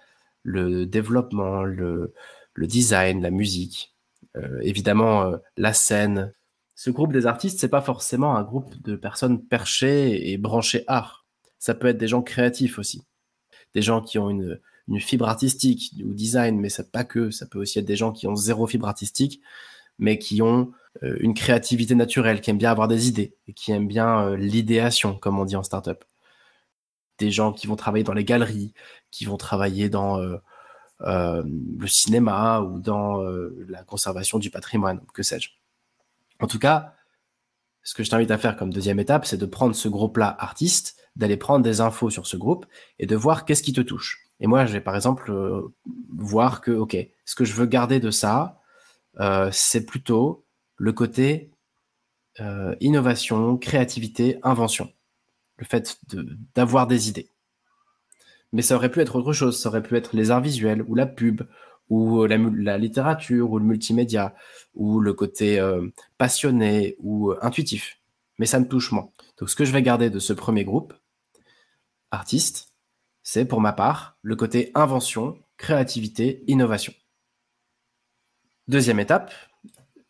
le 0.42 0.86
développement, 0.86 1.64
le, 1.64 2.14
le 2.54 2.66
design, 2.66 3.20
la 3.20 3.30
musique, 3.30 3.94
évidemment 4.62 5.34
la 5.58 5.74
scène. 5.74 6.32
Ce 6.74 6.90
groupe 6.90 7.12
des 7.12 7.26
artistes, 7.26 7.60
c'est 7.60 7.68
pas 7.68 7.82
forcément 7.82 8.36
un 8.36 8.42
groupe 8.42 8.80
de 8.82 8.96
personnes 8.96 9.44
perchées 9.44 10.30
et 10.32 10.38
branchées 10.38 10.84
art. 10.86 11.26
Ça 11.58 11.74
peut 11.74 11.88
être 11.88 11.98
des 11.98 12.08
gens 12.08 12.22
créatifs 12.22 12.78
aussi 12.78 13.04
des 13.74 13.82
gens 13.82 14.00
qui 14.00 14.18
ont 14.18 14.30
une, 14.30 14.58
fibre 15.00 15.28
artistique 15.28 15.94
ou 16.04 16.12
design, 16.12 16.60
mais 16.60 16.68
ça 16.68 16.84
pas 16.84 17.04
que, 17.04 17.30
ça 17.30 17.46
peut 17.46 17.58
aussi 17.58 17.78
être 17.78 17.86
des 17.86 17.96
gens 17.96 18.12
qui 18.12 18.26
ont 18.26 18.36
zéro 18.36 18.66
fibre 18.66 18.86
artistique, 18.88 19.40
mais 19.98 20.18
qui 20.18 20.42
ont 20.42 20.72
euh, 21.02 21.16
une 21.20 21.34
créativité 21.34 21.94
naturelle, 21.94 22.40
qui 22.40 22.50
aiment 22.50 22.58
bien 22.58 22.70
avoir 22.70 22.88
des 22.88 23.08
idées 23.08 23.34
et 23.48 23.54
qui 23.54 23.72
aiment 23.72 23.88
bien 23.88 24.26
euh, 24.26 24.36
l'idéation, 24.36 25.16
comme 25.16 25.38
on 25.38 25.44
dit 25.46 25.56
en 25.56 25.62
startup. 25.62 26.04
Des 27.18 27.30
gens 27.30 27.52
qui 27.52 27.66
vont 27.66 27.76
travailler 27.76 28.04
dans 28.04 28.12
les 28.12 28.24
galeries, 28.24 28.74
qui 29.10 29.24
vont 29.24 29.36
travailler 29.36 29.88
dans 29.88 30.18
euh, 30.18 30.36
le 31.00 31.86
cinéma 31.86 32.60
ou 32.60 32.80
dans 32.80 33.22
la 33.68 33.82
conservation 33.84 34.38
du 34.38 34.50
patrimoine, 34.50 35.00
que 35.14 35.22
sais-je. 35.22 35.50
En 36.42 36.48
tout 36.48 36.58
cas, 36.58 36.94
ce 37.84 37.94
que 37.94 38.02
je 38.02 38.10
t'invite 38.10 38.30
à 38.30 38.36
faire 38.36 38.56
comme 38.56 38.72
deuxième 38.72 38.98
étape, 38.98 39.24
c'est 39.24 39.38
de 39.38 39.46
prendre 39.46 39.74
ce 39.74 39.88
groupe-là 39.88 40.36
artiste, 40.38 40.96
d'aller 41.16 41.36
prendre 41.36 41.64
des 41.64 41.80
infos 41.80 42.10
sur 42.10 42.26
ce 42.26 42.36
groupe 42.36 42.66
et 42.98 43.06
de 43.06 43.16
voir 43.16 43.44
qu'est-ce 43.44 43.62
qui 43.62 43.72
te 43.72 43.80
touche. 43.80 44.28
Et 44.40 44.48
moi, 44.48 44.66
je 44.66 44.72
vais 44.72 44.80
par 44.80 44.96
exemple 44.96 45.30
euh, 45.30 45.72
voir 46.16 46.60
que, 46.60 46.72
OK, 46.72 46.96
ce 47.24 47.34
que 47.36 47.44
je 47.44 47.54
veux 47.54 47.66
garder 47.66 48.00
de 48.00 48.10
ça, 48.10 48.60
euh, 49.20 49.50
c'est 49.52 49.86
plutôt 49.86 50.44
le 50.76 50.92
côté 50.92 51.52
euh, 52.40 52.74
innovation, 52.80 53.56
créativité, 53.56 54.38
invention. 54.42 54.92
Le 55.58 55.64
fait 55.64 55.96
d'avoir 56.56 56.88
des 56.88 57.08
idées. 57.08 57.30
Mais 58.52 58.62
ça 58.62 58.74
aurait 58.74 58.90
pu 58.90 59.00
être 59.00 59.14
autre 59.14 59.32
chose. 59.32 59.60
Ça 59.60 59.68
aurait 59.68 59.82
pu 59.82 59.96
être 59.96 60.16
les 60.16 60.32
arts 60.32 60.40
visuels 60.40 60.82
ou 60.88 60.96
la 60.96 61.06
pub 61.06 61.42
ou 61.92 62.24
la, 62.24 62.78
littérature 62.78 63.50
ou 63.50 63.58
le 63.58 63.64
multimédia 63.64 64.34
ou 64.74 64.98
le 64.98 65.12
côté 65.12 65.60
passionné 66.16 66.96
ou 67.00 67.34
intuitif. 67.42 67.98
Mais 68.38 68.46
ça 68.46 68.58
me 68.58 68.66
touche 68.66 68.92
moins. 68.92 69.10
Donc 69.38 69.50
ce 69.50 69.56
que 69.56 69.66
je 69.66 69.72
vais 69.72 69.82
garder 69.82 70.08
de 70.08 70.18
ce 70.18 70.32
premier 70.32 70.64
groupe, 70.64 70.94
artiste, 72.10 72.72
c'est 73.22 73.44
pour 73.44 73.60
ma 73.60 73.72
part 73.72 74.16
le 74.22 74.36
côté 74.36 74.70
invention, 74.74 75.38
créativité, 75.58 76.42
innovation. 76.46 76.94
Deuxième 78.68 79.00
étape, 79.00 79.32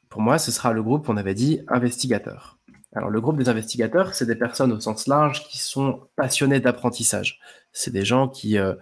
pour 0.09 0.21
moi, 0.21 0.39
ce 0.39 0.53
sera 0.53 0.73
le 0.73 0.83
groupe, 0.83 1.09
on 1.09 1.17
avait 1.17 1.35
dit, 1.35 1.63
investigateur. 1.67 2.59
Alors 2.95 3.11
le 3.11 3.21
groupe 3.21 3.39
des 3.39 3.49
investigateurs, 3.49 4.15
c'est 4.15 4.27
des 4.27 4.37
personnes 4.37 4.71
au 4.71 4.79
sens 4.79 5.09
large 5.09 5.49
qui 5.49 5.59
sont 5.59 6.07
passionnées 6.15 6.61
d'apprentissage. 6.61 7.41
C'est 7.73 7.91
des 7.91 8.05
gens 8.05 8.29
qui 8.29 8.59
euh, 8.59 8.75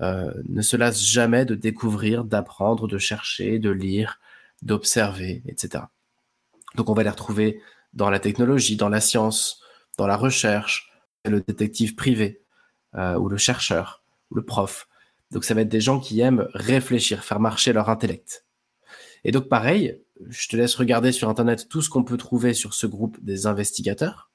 euh, 0.00 0.32
ne 0.48 0.62
se 0.62 0.76
lassent 0.76 1.04
jamais 1.04 1.44
de 1.44 1.54
découvrir, 1.54 2.24
d'apprendre, 2.24 2.86
de 2.86 2.98
chercher, 2.98 3.58
de 3.58 3.70
lire, 3.70 4.20
d'observer, 4.62 5.42
etc. 5.46 5.84
Donc 6.76 6.88
on 6.88 6.94
va 6.94 7.02
les 7.02 7.10
retrouver 7.10 7.60
dans 7.94 8.10
la 8.10 8.20
technologie, 8.20 8.76
dans 8.76 8.88
la 8.88 9.00
science, 9.00 9.60
dans 9.96 10.06
la 10.06 10.16
recherche, 10.16 10.92
le 11.24 11.40
détective 11.40 11.94
privé, 11.94 12.42
euh, 12.94 13.18
ou 13.18 13.28
le 13.28 13.36
chercheur, 13.36 14.02
ou 14.30 14.36
le 14.36 14.44
prof. 14.44 14.88
Donc 15.30 15.44
ça 15.44 15.54
va 15.54 15.62
être 15.62 15.68
des 15.68 15.80
gens 15.80 16.00
qui 16.00 16.20
aiment 16.20 16.48
réfléchir, 16.54 17.24
faire 17.24 17.40
marcher 17.40 17.72
leur 17.72 17.88
intellect. 17.88 18.46
Et 19.24 19.32
donc 19.32 19.48
pareil, 19.48 20.00
je 20.28 20.48
te 20.48 20.56
laisse 20.56 20.74
regarder 20.74 21.12
sur 21.12 21.28
Internet 21.28 21.68
tout 21.68 21.82
ce 21.82 21.90
qu'on 21.90 22.04
peut 22.04 22.16
trouver 22.16 22.54
sur 22.54 22.74
ce 22.74 22.86
groupe 22.86 23.18
des 23.22 23.46
investigateurs. 23.46 24.30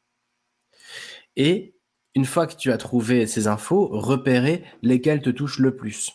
Et 1.36 1.73
une 2.16 2.26
fois 2.26 2.48
que 2.48 2.56
tu 2.56 2.72
as 2.72 2.78
trouvé 2.78 3.28
ces 3.28 3.48
infos, 3.48 3.88
repérer 3.88 4.64
lesquelles 4.82 5.22
te 5.22 5.30
touchent 5.30 5.60
le 5.60 5.76
plus. 5.76 6.14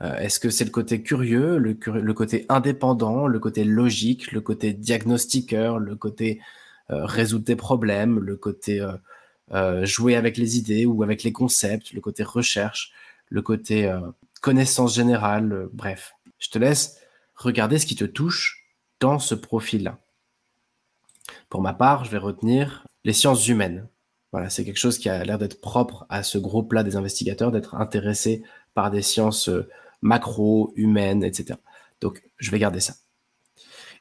Euh, 0.00 0.16
est-ce 0.18 0.38
que 0.38 0.50
c'est 0.50 0.64
le 0.64 0.70
côté 0.70 1.02
curieux, 1.02 1.58
le, 1.58 1.74
côté 2.14 2.46
indépendant, 2.48 3.26
le 3.26 3.38
côté 3.38 3.64
logique, 3.64 4.32
le 4.32 4.40
côté 4.40 4.72
diagnostiqueur, 4.72 5.78
le 5.78 5.96
côté 5.96 6.40
euh, 6.90 7.04
résoudre 7.04 7.44
des 7.44 7.56
problèmes, 7.56 8.18
le 8.20 8.36
côté 8.36 8.86
euh, 9.52 9.84
jouer 9.84 10.14
avec 10.14 10.36
les 10.36 10.58
idées 10.58 10.86
ou 10.86 11.02
avec 11.02 11.22
les 11.22 11.32
concepts, 11.32 11.92
le 11.92 12.00
côté 12.00 12.22
recherche, 12.22 12.92
le 13.28 13.42
côté 13.42 13.92
connaissance 14.40 14.94
générale, 14.94 15.68
bref. 15.72 16.14
Je 16.38 16.48
te 16.48 16.58
laisse 16.58 16.98
regarder 17.34 17.78
ce 17.78 17.86
qui 17.86 17.96
te 17.96 18.04
touche 18.04 18.64
dans 19.00 19.18
ce 19.18 19.34
profil-là. 19.34 19.98
Pour 21.48 21.60
ma 21.60 21.74
part, 21.74 22.04
je 22.04 22.10
vais 22.10 22.18
retenir 22.18 22.84
les 23.04 23.12
sciences 23.12 23.48
humaines. 23.48 23.86
Voilà, 24.32 24.50
c'est 24.50 24.64
quelque 24.64 24.78
chose 24.78 24.98
qui 24.98 25.08
a 25.08 25.24
l'air 25.24 25.38
d'être 25.38 25.60
propre 25.60 26.06
à 26.08 26.22
ce 26.22 26.38
groupe-là 26.38 26.82
des 26.82 26.96
investigateurs, 26.96 27.50
d'être 27.50 27.74
intéressé 27.74 28.42
par 28.74 28.90
des 28.90 29.02
sciences 29.02 29.50
macro, 30.02 30.72
humaines, 30.76 31.24
etc. 31.24 31.58
Donc, 32.00 32.22
je 32.36 32.50
vais 32.50 32.58
garder 32.58 32.80
ça. 32.80 32.94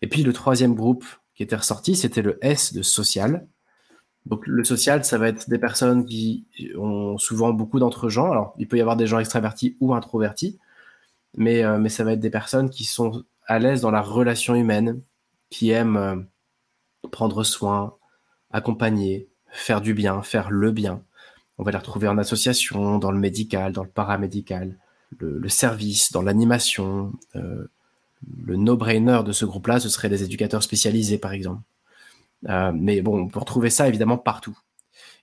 Et 0.02 0.08
puis, 0.08 0.24
le 0.24 0.34
troisième 0.34 0.76
groupe 0.76 1.06
qui 1.38 1.44
était 1.44 1.56
ressorti, 1.56 1.96
c'était 1.96 2.24
le 2.24 2.40
S 2.42 2.74
de 2.74 2.82
social. 2.82 3.48
Donc 4.26 4.46
le 4.46 4.64
social, 4.64 5.06
ça 5.06 5.18
va 5.18 5.30
être 5.30 5.50
des 5.50 5.60
personnes 5.60 6.06
qui 6.06 6.46
ont 6.76 7.18
souvent 7.18 7.54
beaucoup 7.54 7.80
d'entre-gens. 7.80 8.30
Alors 8.30 8.54
il 8.58 8.68
peut 8.68 8.78
y 8.78 8.82
avoir 8.82 8.98
des 8.98 9.08
gens 9.08 9.20
extravertis 9.20 9.78
ou 9.80 9.94
introvertis, 9.94 10.60
mais, 11.38 11.64
euh, 11.64 11.78
mais 11.78 11.90
ça 11.90 12.04
va 12.04 12.14
être 12.14 12.20
des 12.20 12.30
personnes 12.30 12.70
qui 12.70 12.84
sont 12.84 13.24
à 13.46 13.60
l'aise 13.60 13.82
dans 13.82 13.92
la 13.92 14.02
relation 14.02 14.56
humaine, 14.56 15.02
qui 15.50 15.70
aiment 15.70 15.98
euh, 15.98 16.16
prendre 17.10 17.44
soin, 17.44 17.96
accompagner, 18.52 19.30
faire 19.50 19.82
du 19.82 19.94
bien, 19.94 20.22
faire 20.22 20.50
le 20.50 20.72
bien. 20.72 21.02
On 21.58 21.64
va 21.64 21.72
les 21.72 21.78
retrouver 21.78 22.08
en 22.08 22.18
association, 22.18 23.00
dans 23.00 23.12
le 23.12 23.20
médical, 23.20 23.72
dans 23.74 23.84
le 23.84 23.90
paramédical, 23.90 24.78
le, 25.18 25.50
service, 25.50 26.12
dans 26.12 26.22
l'animation. 26.22 27.14
Euh, 27.36 27.66
le 28.46 28.56
no-brainer 28.56 29.22
de 29.26 29.32
ce 29.32 29.46
groupe-là, 29.46 29.80
ce 29.80 29.90
serait 29.90 30.10
des 30.10 30.24
éducateurs 30.24 30.64
spécialisés, 30.64 31.18
par 31.18 31.32
exemple. 31.32 31.62
Euh, 32.50 32.72
mais 32.74 33.02
bon, 33.02 33.22
on 33.24 33.28
peut 33.28 33.40
retrouver 33.40 33.70
ça 33.70 33.88
évidemment 33.88 34.18
partout. 34.18 34.58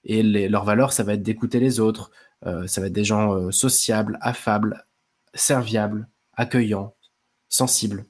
Et 0.05 0.23
leur 0.23 0.65
valeur, 0.65 0.93
ça 0.93 1.03
va 1.03 1.15
être 1.15 1.23
d'écouter 1.23 1.61
les 1.61 1.81
autres, 1.81 2.11
euh, 2.47 2.67
ça 2.67 2.81
va 2.81 2.89
être 2.89 2.93
des 2.93 3.05
gens 3.05 3.51
sociables, 3.51 4.19
affables, 4.21 4.85
serviables, 5.33 6.09
accueillants, 6.35 6.95
sensibles, 7.49 8.05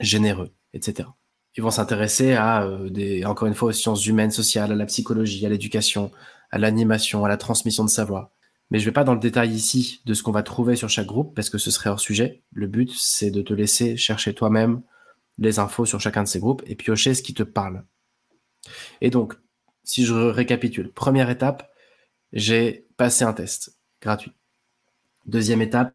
généreux, 0.00 0.52
etc. 0.74 1.08
Ils 1.56 1.62
vont 1.62 1.70
s'intéresser 1.70 2.34
à, 2.34 2.68
des, 2.90 3.24
encore 3.24 3.48
une 3.48 3.54
fois, 3.54 3.70
aux 3.70 3.72
sciences 3.72 4.06
humaines, 4.06 4.30
sociales, 4.30 4.72
à 4.72 4.74
la 4.74 4.86
psychologie, 4.86 5.46
à 5.46 5.48
l'éducation, 5.48 6.12
à 6.50 6.58
l'animation, 6.58 7.24
à 7.24 7.28
la 7.28 7.36
transmission 7.36 7.84
de 7.84 7.90
savoir. 7.90 8.30
Mais 8.70 8.78
je 8.78 8.84
ne 8.84 8.90
vais 8.90 8.94
pas 8.94 9.04
dans 9.04 9.14
le 9.14 9.20
détail 9.20 9.52
ici 9.52 10.02
de 10.06 10.14
ce 10.14 10.22
qu'on 10.22 10.32
va 10.32 10.42
trouver 10.42 10.76
sur 10.76 10.88
chaque 10.88 11.06
groupe 11.06 11.34
parce 11.34 11.50
que 11.50 11.58
ce 11.58 11.70
serait 11.70 11.90
hors 11.90 12.00
sujet. 12.00 12.42
Le 12.52 12.66
but, 12.66 12.92
c'est 12.92 13.30
de 13.30 13.42
te 13.42 13.54
laisser 13.54 13.96
chercher 13.96 14.34
toi-même 14.34 14.82
les 15.38 15.58
infos 15.58 15.86
sur 15.86 16.00
chacun 16.00 16.24
de 16.24 16.28
ces 16.28 16.40
groupes 16.40 16.62
et 16.66 16.74
piocher 16.74 17.14
ce 17.14 17.22
qui 17.22 17.34
te 17.34 17.42
parle. 17.42 17.84
Et 19.00 19.10
donc, 19.10 19.34
si 19.84 20.04
je 20.04 20.14
récapitule, 20.14 20.92
première 20.92 21.30
étape, 21.30 21.70
j'ai 22.32 22.86
passé 22.96 23.24
un 23.24 23.32
test 23.32 23.78
gratuit. 24.02 24.32
Deuxième 25.26 25.62
étape, 25.62 25.94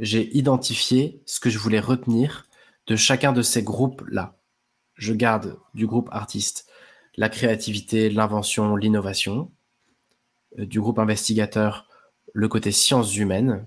j'ai 0.00 0.36
identifié 0.36 1.22
ce 1.24 1.38
que 1.38 1.50
je 1.50 1.58
voulais 1.58 1.80
retenir 1.80 2.46
de 2.88 2.96
chacun 2.96 3.32
de 3.32 3.42
ces 3.42 3.62
groupes-là. 3.62 4.37
Je 4.98 5.14
garde 5.14 5.58
du 5.74 5.86
groupe 5.86 6.08
artiste 6.12 6.68
la 7.16 7.28
créativité, 7.28 8.10
l'invention, 8.10 8.76
l'innovation, 8.76 9.50
euh, 10.58 10.66
du 10.66 10.80
groupe 10.80 10.98
investigateur 10.98 11.88
le 12.32 12.48
côté 12.48 12.70
sciences 12.72 13.16
humaines 13.16 13.66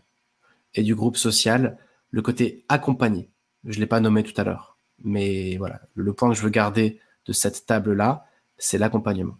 et 0.73 0.83
du 0.83 0.95
groupe 0.95 1.17
social 1.17 1.77
le 2.11 2.21
côté 2.21 2.63
accompagné. 2.69 3.29
Je 3.65 3.75
ne 3.75 3.81
l'ai 3.81 3.87
pas 3.87 3.99
nommé 3.99 4.23
tout 4.23 4.39
à 4.39 4.43
l'heure, 4.43 4.77
mais 5.03 5.57
voilà, 5.57 5.81
le 5.95 6.13
point 6.13 6.29
que 6.29 6.35
je 6.35 6.41
veux 6.41 6.49
garder 6.49 6.99
de 7.25 7.33
cette 7.33 7.65
table-là, 7.65 8.25
c'est 8.57 8.77
l'accompagnement. 8.77 9.37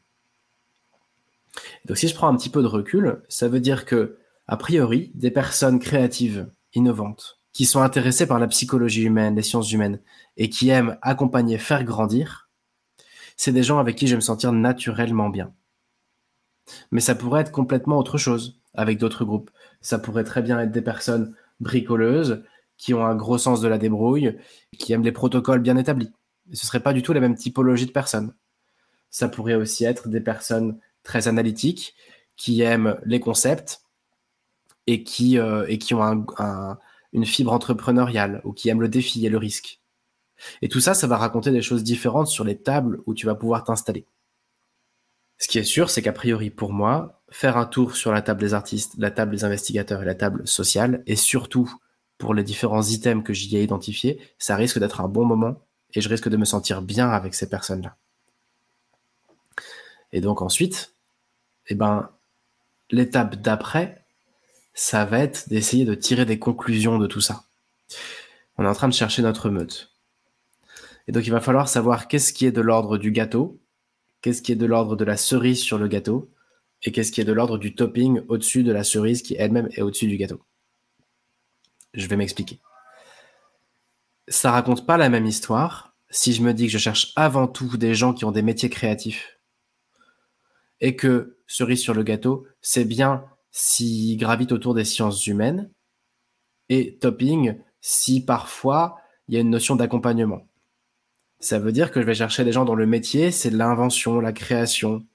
Donc 1.86 1.98
si 1.98 2.08
je 2.08 2.16
prends 2.16 2.28
un 2.28 2.36
petit 2.36 2.50
peu 2.50 2.62
de 2.62 2.68
recul, 2.68 3.22
ça 3.30 3.48
veut 3.48 3.60
dire 3.60 3.86
que, 3.86 4.18
a 4.48 4.58
priori, 4.58 5.12
des 5.16 5.32
personnes 5.32 5.80
créatives, 5.80 6.50
innovantes, 6.74 7.41
qui 7.54 7.66
sont 7.66 7.82
intéressées 7.82 8.28
par 8.28 8.40
la 8.40 8.48
psychologie 8.48 9.04
humaine, 9.04 9.36
les 9.36 9.42
sciences 9.42 9.72
humaines, 9.72 10.00
et 10.38 10.50
qui 10.50 10.70
aiment 10.70 10.98
accompagner, 11.02 11.58
faire 11.58 11.84
grandir, 11.84 12.50
c'est 13.36 13.52
des 13.52 13.64
gens 13.64 13.80
avec 13.80 13.96
qui 13.96 14.08
je 14.08 14.12
vais 14.14 14.18
me 14.18 14.22
sentir 14.22 14.52
naturellement 14.52 15.30
bien. 15.30 15.54
Mais 16.92 17.02
ça 17.02 17.16
pourrait 17.16 17.42
être 17.42 17.52
complètement 17.52 17.98
autre 17.98 18.18
chose 18.18 18.60
avec 18.74 18.98
d'autres 18.98 19.26
groupes. 19.26 19.52
Ça 19.82 20.00
pourrait 20.00 20.24
très 20.24 20.42
bien 20.42 20.60
être 20.60 20.72
des 20.72 20.82
personnes 20.82 21.36
bricoleuses, 21.60 22.44
qui 22.78 22.94
ont 22.96 23.06
un 23.06 23.16
gros 23.16 23.38
sens 23.38 23.62
de 23.62 23.68
la 23.68 23.78
débrouille, 23.78 24.38
qui 24.78 24.92
aiment 24.94 25.04
les 25.04 25.12
protocoles 25.12 25.62
bien 25.62 25.78
établis. 25.78 26.12
Ce 26.54 26.64
ne 26.64 26.68
serait 26.68 26.80
pas 26.80 26.94
du 26.94 27.04
tout 27.04 27.14
la 27.14 27.20
même 27.20 27.36
typologie 27.36 27.86
de 27.86 27.92
personnes. 27.92 28.34
Ça 29.12 29.30
pourrait 29.30 29.56
aussi 29.56 29.86
être 29.86 30.08
des 30.08 30.22
personnes 30.22 30.80
très 31.04 31.28
analytiques, 31.28 31.96
qui 32.38 32.62
aiment 32.62 32.98
les 33.06 33.20
concepts 33.20 33.84
et 34.88 35.04
qui, 35.04 35.38
euh, 35.38 35.66
et 35.68 35.78
qui 35.78 35.94
ont 35.94 36.02
une 37.14 37.26
fibre 37.26 37.54
entrepreneuriale 37.54 38.42
ou 38.44 38.54
qui 38.54 38.70
aiment 38.70 38.82
le 38.82 38.90
défi 38.90 39.26
et 39.26 39.30
le 39.30 39.38
risque. 39.38 39.80
Et 40.62 40.70
tout 40.70 40.80
ça, 40.80 40.94
ça 40.94 41.08
va 41.08 41.18
raconter 41.18 41.52
des 41.52 41.62
choses 41.62 41.84
différentes 41.84 42.28
sur 42.28 42.44
les 42.44 42.58
tables 42.58 43.02
où 43.06 43.14
tu 43.14 43.26
vas 43.26 43.36
pouvoir 43.36 43.64
t'installer. 43.64 44.06
Ce 45.38 45.48
qui 45.48 45.58
est 45.58 45.64
sûr, 45.64 45.90
c'est 45.90 46.02
qu'a 46.02 46.14
priori, 46.14 46.50
pour 46.50 46.72
moi, 46.72 47.22
faire 47.30 47.58
un 47.58 47.66
tour 47.66 47.96
sur 47.96 48.12
la 48.12 48.22
table 48.22 48.40
des 48.40 48.54
artistes, 48.54 48.94
la 48.98 49.12
table 49.12 49.32
des 49.32 49.44
investigateurs 49.44 50.04
et 50.04 50.06
la 50.06 50.16
table 50.16 50.48
sociale, 50.48 51.04
et 51.08 51.16
surtout 51.16 51.74
pour 52.18 52.36
les 52.36 52.44
différents 52.44 52.84
items 52.84 53.24
que 53.24 53.34
j'y 53.34 53.58
ai 53.58 53.64
identifiés, 53.64 54.20
ça 54.38 54.56
risque 54.56 54.78
d'être 54.78 55.02
un 55.02 55.08
bon 55.08 55.26
moment 55.26 55.56
et 55.94 56.02
je 56.02 56.10
risque 56.10 56.30
de 56.30 56.38
me 56.38 56.46
sentir 56.46 56.84
bien 56.84 57.10
avec 57.10 57.34
ces 57.34 57.50
personnes-là. 57.50 57.98
Et 60.12 60.22
donc 60.22 60.42
ensuite, 60.42 60.94
eh 61.68 61.76
ben, 61.76 62.12
l'étape 62.92 63.36
d'après, 63.38 64.01
ça 64.74 65.06
va 65.06 65.20
être 65.20 65.50
d'essayer 65.50 65.86
de 65.86 65.96
tirer 65.96 66.26
des 66.26 66.40
conclusions 66.40 66.98
de 66.98 67.08
tout 67.08 67.22
ça. 67.22 67.46
On 68.58 68.64
est 68.64 68.68
en 68.68 68.74
train 68.74 68.88
de 68.88 68.94
chercher 68.94 69.22
notre 69.22 69.50
meute. 69.50 69.92
Et 71.08 71.12
donc 71.12 71.26
il 71.26 71.32
va 71.32 71.42
falloir 71.42 71.68
savoir 71.68 72.08
qu'est-ce 72.08 72.34
qui 72.34 72.46
est 72.46 72.52
de 72.52 72.62
l'ordre 72.62 72.98
du 72.98 73.12
gâteau, 73.12 73.60
qu'est-ce 74.22 74.42
qui 74.42 74.52
est 74.52 74.56
de 74.56 74.66
l'ordre 74.66 74.96
de 74.96 75.04
la 75.04 75.18
cerise 75.18 75.62
sur 75.62 75.78
le 75.78 75.88
gâteau, 75.88 76.32
et 76.84 76.92
qu'est-ce 76.92 77.12
qui 77.12 77.22
est 77.22 77.26
de 77.26 77.34
l'ordre 77.34 77.58
du 77.58 77.76
topping 77.76 78.22
au-dessus 78.28 78.64
de 78.64 78.72
la 78.72 78.84
cerise 78.84 79.22
qui 79.22 79.36
elle-même 79.38 79.70
est 79.74 79.82
au-dessus 79.82 80.08
du 80.08 80.18
gâteau. 80.18 80.42
Je 81.94 82.08
vais 82.08 82.16
m'expliquer. 82.16 82.60
Ça 84.28 84.52
raconte 84.52 84.86
pas 84.86 84.98
la 84.98 85.10
même 85.10 85.26
histoire 85.26 85.96
si 86.10 86.34
je 86.34 86.42
me 86.42 86.54
dis 86.54 86.66
que 86.66 86.72
je 86.72 86.78
cherche 86.78 87.14
avant 87.16 87.48
tout 87.48 87.78
des 87.78 87.96
gens 87.96 88.14
qui 88.14 88.26
ont 88.26 88.32
des 88.32 88.42
métiers 88.42 88.70
créatifs 88.70 89.40
et 90.80 90.96
que 90.96 91.38
cerise 91.48 91.82
sur 91.82 91.94
le 91.94 92.04
gâteau, 92.04 92.46
c'est 92.62 92.86
bien 92.86 93.24
s'ils 93.52 94.18
gravitent 94.18 94.54
autour 94.54 94.74
des 94.74 94.86
sciences 94.86 95.28
humaines 95.28 95.70
et 96.70 96.98
topping 96.98 97.58
si 97.82 98.24
parfois 98.24 98.98
il 99.28 99.36
y 99.36 99.38
a 99.38 99.42
une 99.42 99.50
notion 99.50 99.76
d'accompagnement. 99.76 100.48
Ça 101.40 101.60
veut 101.60 101.72
dire 101.72 101.92
que 101.92 102.02
je 102.02 102.06
vais 102.06 102.16
chercher 102.16 102.44
des 102.44 102.52
gens 102.52 102.66
dont 102.66 102.76
le 102.76 102.86
métier, 102.86 103.32
c'est 103.32 103.50
l'invention, 103.50 104.20
la 104.20 104.32
création. 104.32 105.06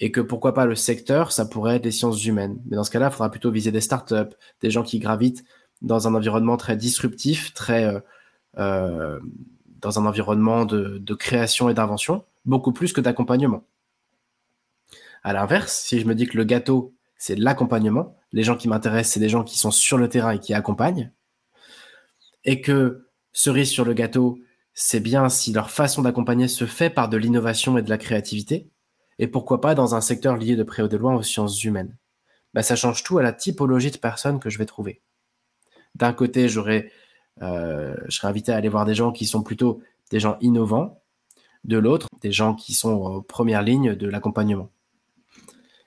Et 0.00 0.10
que 0.10 0.20
pourquoi 0.20 0.54
pas 0.54 0.66
le 0.66 0.74
secteur, 0.74 1.32
ça 1.32 1.44
pourrait 1.44 1.76
être 1.76 1.84
les 1.84 1.90
sciences 1.90 2.24
humaines. 2.24 2.60
Mais 2.66 2.76
dans 2.76 2.84
ce 2.84 2.90
cas-là, 2.90 3.08
il 3.08 3.12
faudra 3.12 3.30
plutôt 3.30 3.50
viser 3.50 3.72
des 3.72 3.80
startups, 3.80 4.34
des 4.60 4.70
gens 4.70 4.82
qui 4.82 4.98
gravitent 4.98 5.44
dans 5.82 6.08
un 6.08 6.14
environnement 6.14 6.56
très 6.56 6.76
disruptif, 6.76 7.52
très 7.54 7.84
euh, 7.84 8.00
euh, 8.58 9.20
dans 9.80 9.98
un 9.98 10.06
environnement 10.06 10.64
de, 10.64 10.98
de 10.98 11.14
création 11.14 11.68
et 11.68 11.74
d'invention, 11.74 12.24
beaucoup 12.44 12.72
plus 12.72 12.92
que 12.92 13.00
d'accompagnement. 13.00 13.64
À 15.24 15.32
l'inverse, 15.32 15.80
si 15.80 15.98
je 15.98 16.06
me 16.06 16.14
dis 16.14 16.28
que 16.28 16.36
le 16.36 16.44
gâteau, 16.44 16.94
c'est 17.16 17.36
l'accompagnement, 17.36 18.14
les 18.32 18.42
gens 18.42 18.56
qui 18.56 18.68
m'intéressent, 18.68 19.14
c'est 19.14 19.20
des 19.20 19.30
gens 19.30 19.42
qui 19.42 19.58
sont 19.58 19.70
sur 19.70 19.96
le 19.96 20.10
terrain 20.10 20.32
et 20.32 20.38
qui 20.38 20.52
accompagnent, 20.52 21.12
et 22.44 22.60
que 22.60 23.08
cerise 23.32 23.70
sur 23.70 23.86
le 23.86 23.94
gâteau, 23.94 24.38
c'est 24.74 25.00
bien 25.00 25.30
si 25.30 25.52
leur 25.52 25.70
façon 25.70 26.02
d'accompagner 26.02 26.46
se 26.46 26.66
fait 26.66 26.90
par 26.90 27.08
de 27.08 27.16
l'innovation 27.16 27.78
et 27.78 27.82
de 27.82 27.88
la 27.88 27.96
créativité, 27.96 28.70
et 29.18 29.26
pourquoi 29.26 29.62
pas 29.62 29.74
dans 29.74 29.94
un 29.94 30.02
secteur 30.02 30.36
lié 30.36 30.56
de 30.56 30.62
près 30.62 30.82
ou 30.82 30.88
de 30.88 30.96
loin 30.98 31.14
aux 31.14 31.22
sciences 31.22 31.64
humaines. 31.64 31.96
Bah, 32.52 32.62
ça 32.62 32.76
change 32.76 33.02
tout 33.02 33.16
à 33.16 33.22
la 33.22 33.32
typologie 33.32 33.90
de 33.90 33.96
personnes 33.96 34.40
que 34.40 34.50
je 34.50 34.58
vais 34.58 34.66
trouver. 34.66 35.00
D'un 35.94 36.12
côté, 36.12 36.48
j'aurais, 36.48 36.90
euh, 37.40 37.96
je 38.08 38.16
serais 38.16 38.28
invité 38.28 38.52
à 38.52 38.56
aller 38.56 38.68
voir 38.68 38.84
des 38.84 38.94
gens 38.94 39.10
qui 39.10 39.24
sont 39.24 39.42
plutôt 39.42 39.80
des 40.10 40.20
gens 40.20 40.36
innovants, 40.40 41.00
de 41.64 41.78
l'autre, 41.78 42.08
des 42.20 42.32
gens 42.32 42.54
qui 42.54 42.74
sont 42.74 43.02
en 43.02 43.22
première 43.22 43.62
ligne 43.62 43.94
de 43.94 44.06
l'accompagnement. 44.06 44.70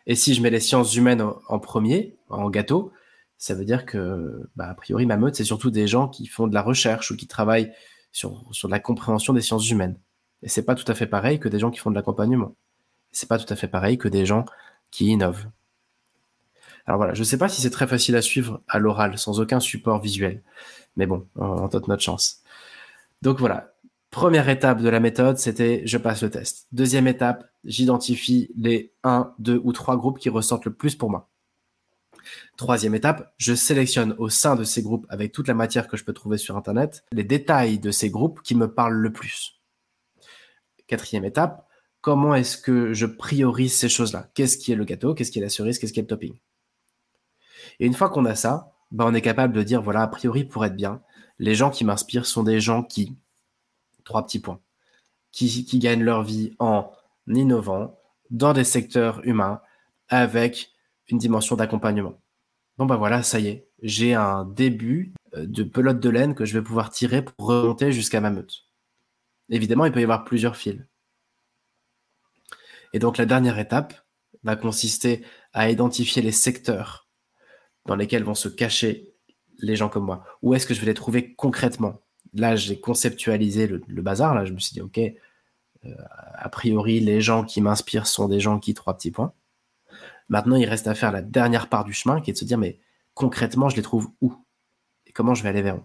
Et 0.08 0.16
si 0.16 0.34
je 0.34 0.42
mets 0.42 0.50
les 0.50 0.62
sciences 0.62 0.96
humaines 0.96 1.22
en, 1.22 1.60
premier, 1.60 2.16
en 2.30 2.50
gâteau, 2.50 2.92
ça 3.38 3.54
veut 3.54 3.66
dire 3.66 3.86
que, 3.86 4.50
bah, 4.56 4.70
a 4.70 4.74
priori, 4.74 5.06
ma 5.06 5.18
meute, 5.18 5.36
c'est 5.36 5.44
surtout 5.44 5.70
des 5.70 5.86
gens 5.86 6.08
qui 6.08 6.26
font 6.26 6.48
de 6.48 6.54
la 6.54 6.62
recherche 6.62 7.12
ou 7.12 7.18
qui 7.18 7.28
travaillent 7.28 7.72
sur, 8.14 8.44
sur 8.52 8.70
la 8.70 8.80
compréhension 8.80 9.34
des 9.34 9.42
sciences 9.42 9.70
humaines. 9.70 10.00
Et 10.44 10.50
c'est 10.50 10.64
pas 10.64 10.76
tout 10.76 10.90
à 10.90 10.96
fait 10.96 11.08
pareil 11.08 11.40
que 11.40 11.50
des 11.50 11.60
gens 11.60 11.72
qui 11.72 11.80
font 11.80 11.90
de 11.90 11.96
l'accompagnement. 11.96 12.56
C'est 13.12 13.28
pas 13.28 13.38
tout 13.38 13.52
à 13.52 13.56
fait 13.56 13.68
pareil 13.68 13.98
que 13.98 14.08
des 14.08 14.26
gens 14.26 14.46
qui 14.92 15.08
innovent. 15.08 15.46
Alors 16.86 16.98
voilà, 16.98 17.14
je 17.14 17.24
sais 17.24 17.38
pas 17.38 17.50
si 17.50 17.62
c'est 17.62 17.70
très 17.70 17.86
facile 17.86 18.16
à 18.16 18.22
suivre 18.22 18.62
à 18.70 18.80
l'oral, 18.80 19.18
sans 19.18 19.42
aucun 19.42 19.60
support 19.60 20.02
visuel. 20.02 20.42
Mais 20.96 21.06
bon, 21.06 21.28
on 21.36 21.68
tente 21.68 21.90
notre 21.90 22.02
chance. 22.02 22.42
Donc 23.22 23.40
voilà, 23.40 23.74
Première 24.18 24.50
étape 24.50 24.82
de 24.82 24.90
la 24.90 25.00
méthode, 25.00 25.38
c'était 25.38 25.84
je 25.86 25.96
passe 26.00 26.24
le 26.24 26.32
test. 26.32 26.66
Deuxième 26.72 27.06
étape, 27.06 27.52
j'identifie 27.64 28.50
les 28.58 28.92
1, 29.04 29.36
2 29.38 29.62
ou 29.64 29.74
3 29.74 29.96
groupes 29.96 30.18
qui 30.18 30.30
ressortent 30.30 30.66
le 30.66 30.74
plus 30.74 30.96
pour 30.96 31.12
moi. 31.12 31.30
Troisième 32.58 32.96
étape, 32.96 33.36
je 33.38 33.54
sélectionne 33.54 34.16
au 34.18 34.28
sein 34.30 34.56
de 34.56 34.64
ces 34.64 34.82
groupes, 34.82 35.06
avec 35.10 35.34
toute 35.34 35.48
la 35.48 35.54
matière 35.54 35.88
que 35.88 35.98
je 35.98 36.04
peux 36.04 36.14
trouver 36.14 36.40
sur 36.40 36.58
Internet, 36.58 37.06
les 37.12 37.24
détails 37.24 37.78
de 37.78 37.92
ces 37.92 38.10
groupes 38.10 38.42
qui 38.42 38.56
me 38.56 38.74
parlent 38.74 38.96
le 38.98 39.14
plus. 39.14 39.62
Quatrième 40.88 41.24
étape, 41.24 41.68
comment 42.02 42.34
est-ce 42.34 42.58
que 42.58 42.94
je 42.94 43.06
priorise 43.06 43.76
ces 43.76 43.88
choses-là? 43.88 44.32
Qu'est-ce 44.34 44.58
qui 44.58 44.72
est 44.72 44.76
le 44.76 44.86
gâteau? 44.86 45.14
Qu'est-ce 45.14 45.32
qui 45.32 45.38
est 45.38 45.44
la 45.44 45.50
cerise? 45.50 45.78
Qu'est-ce 45.78 45.94
qui 45.94 46.00
est 46.00 46.02
le 46.02 46.08
topping? 46.08 46.34
Et 47.80 47.86
une 47.86 47.94
fois 47.94 48.10
qu'on 48.10 48.26
a 48.26 48.34
ça, 48.34 48.74
ben 48.90 49.06
on 49.06 49.14
est 49.14 49.22
capable 49.22 49.54
de 49.54 49.62
dire, 49.62 49.84
voilà, 49.84 50.02
a 50.02 50.08
priori, 50.08 50.44
pour 50.44 50.66
être 50.66 50.76
bien, 50.76 51.04
les 51.38 51.54
gens 51.54 51.70
qui 51.70 51.86
m'inspirent 51.86 52.26
sont 52.26 52.42
des 52.42 52.60
gens 52.60 52.82
qui, 52.82 53.16
trois 54.08 54.26
petits 54.26 54.40
points, 54.40 54.62
qui, 55.32 55.80
gagnent 55.80 56.04
leur 56.04 56.24
vie 56.24 56.56
en 56.60 56.90
innovant 57.28 58.00
dans 58.30 58.54
des 58.54 58.64
secteurs 58.64 59.20
humains 59.26 59.62
avec 60.08 60.72
une 61.10 61.18
dimension 61.18 61.56
d'accompagnement. 61.56 62.20
Bon 62.78 62.86
ben 62.86 62.96
voilà, 62.96 63.22
ça 63.22 63.40
y 63.40 63.48
est, 63.48 63.70
j'ai 63.82 64.14
un 64.14 64.46
début 64.46 65.14
euh, 65.36 65.46
de 65.46 65.64
pelote 65.64 66.00
de 66.00 66.10
laine 66.10 66.36
que 66.36 66.46
je 66.46 66.58
vais 66.58 66.64
pouvoir 66.64 66.90
tirer 66.90 67.22
pour 67.22 67.48
remonter 67.48 67.92
jusqu'à 67.92 68.22
ma 68.22 68.30
meute. 68.30 68.66
Évidemment, 69.50 69.86
il 69.86 69.92
peut 69.92 70.00
y 70.00 70.04
avoir 70.04 70.24
plusieurs 70.24 70.56
fils. 70.56 70.80
Et 72.94 73.00
donc 73.00 73.18
la 73.18 73.26
dernière 73.26 73.60
étape 73.60 73.94
va 74.44 74.56
consister 74.56 75.26
à 75.52 75.70
identifier 75.70 76.22
les 76.22 76.32
secteurs 76.32 77.08
dans 77.86 77.96
lesquels 77.96 78.24
vont 78.24 78.36
se 78.36 78.48
cacher 78.48 79.14
les 79.60 79.76
gens 79.76 79.90
comme 79.90 80.06
moi. 80.06 80.24
Où 80.42 80.54
est-ce 80.54 80.66
que 80.66 80.74
je 80.74 80.80
vais 80.80 80.88
les 80.88 80.94
trouver 80.94 81.34
concrètement? 81.34 82.02
Là, 82.38 82.56
j'ai 82.56 82.80
conceptualisé 82.80 83.68
le, 83.68 84.02
bazar. 84.02 84.36
Là, 84.36 84.46
je 84.46 84.54
me 84.54 84.60
suis 84.60 84.74
dit, 84.74 84.82
OK, 84.82 84.98
euh, 84.98 85.96
a 86.34 86.50
priori, 86.50 87.00
les 87.00 87.22
gens 87.22 87.44
qui 87.44 87.62
m'inspirent 87.62 88.08
sont 88.08 88.28
des 88.28 88.40
gens 88.40 88.60
qui, 88.60 88.74
trois 88.74 88.96
petits 88.96 89.12
points. 89.12 89.34
Maintenant, 90.30 90.56
il 90.56 90.66
reste 90.66 90.88
à 90.88 90.96
faire 90.96 91.12
la 91.12 91.22
dernière 91.22 91.70
part 91.70 91.84
du 91.84 91.94
chemin, 91.94 92.22
qui 92.22 92.32
est 92.32 92.34
de 92.34 92.38
se 92.38 92.46
dire, 92.46 92.58
mais 92.58 92.80
concrètement, 93.14 93.70
je 93.70 93.76
les 93.76 93.82
trouve 93.82 94.10
où? 94.22 94.36
Et 95.06 95.12
comment 95.12 95.34
je 95.34 95.44
vais 95.44 95.50
aller 95.50 95.62
vers 95.62 95.78
eux? 95.78 95.84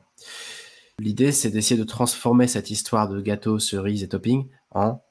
L'idée, 0.99 1.33
c'est 1.33 1.51
d'essayer 1.51 1.79
de 1.79 1.87
transformer 1.87 2.47
cette 2.47 2.71
histoire 2.71 3.09
de 3.09 3.21
gâteau, 3.21 3.59
cerise 3.59 4.03
et 4.03 4.09
topping 4.09 4.49
en 4.71 5.03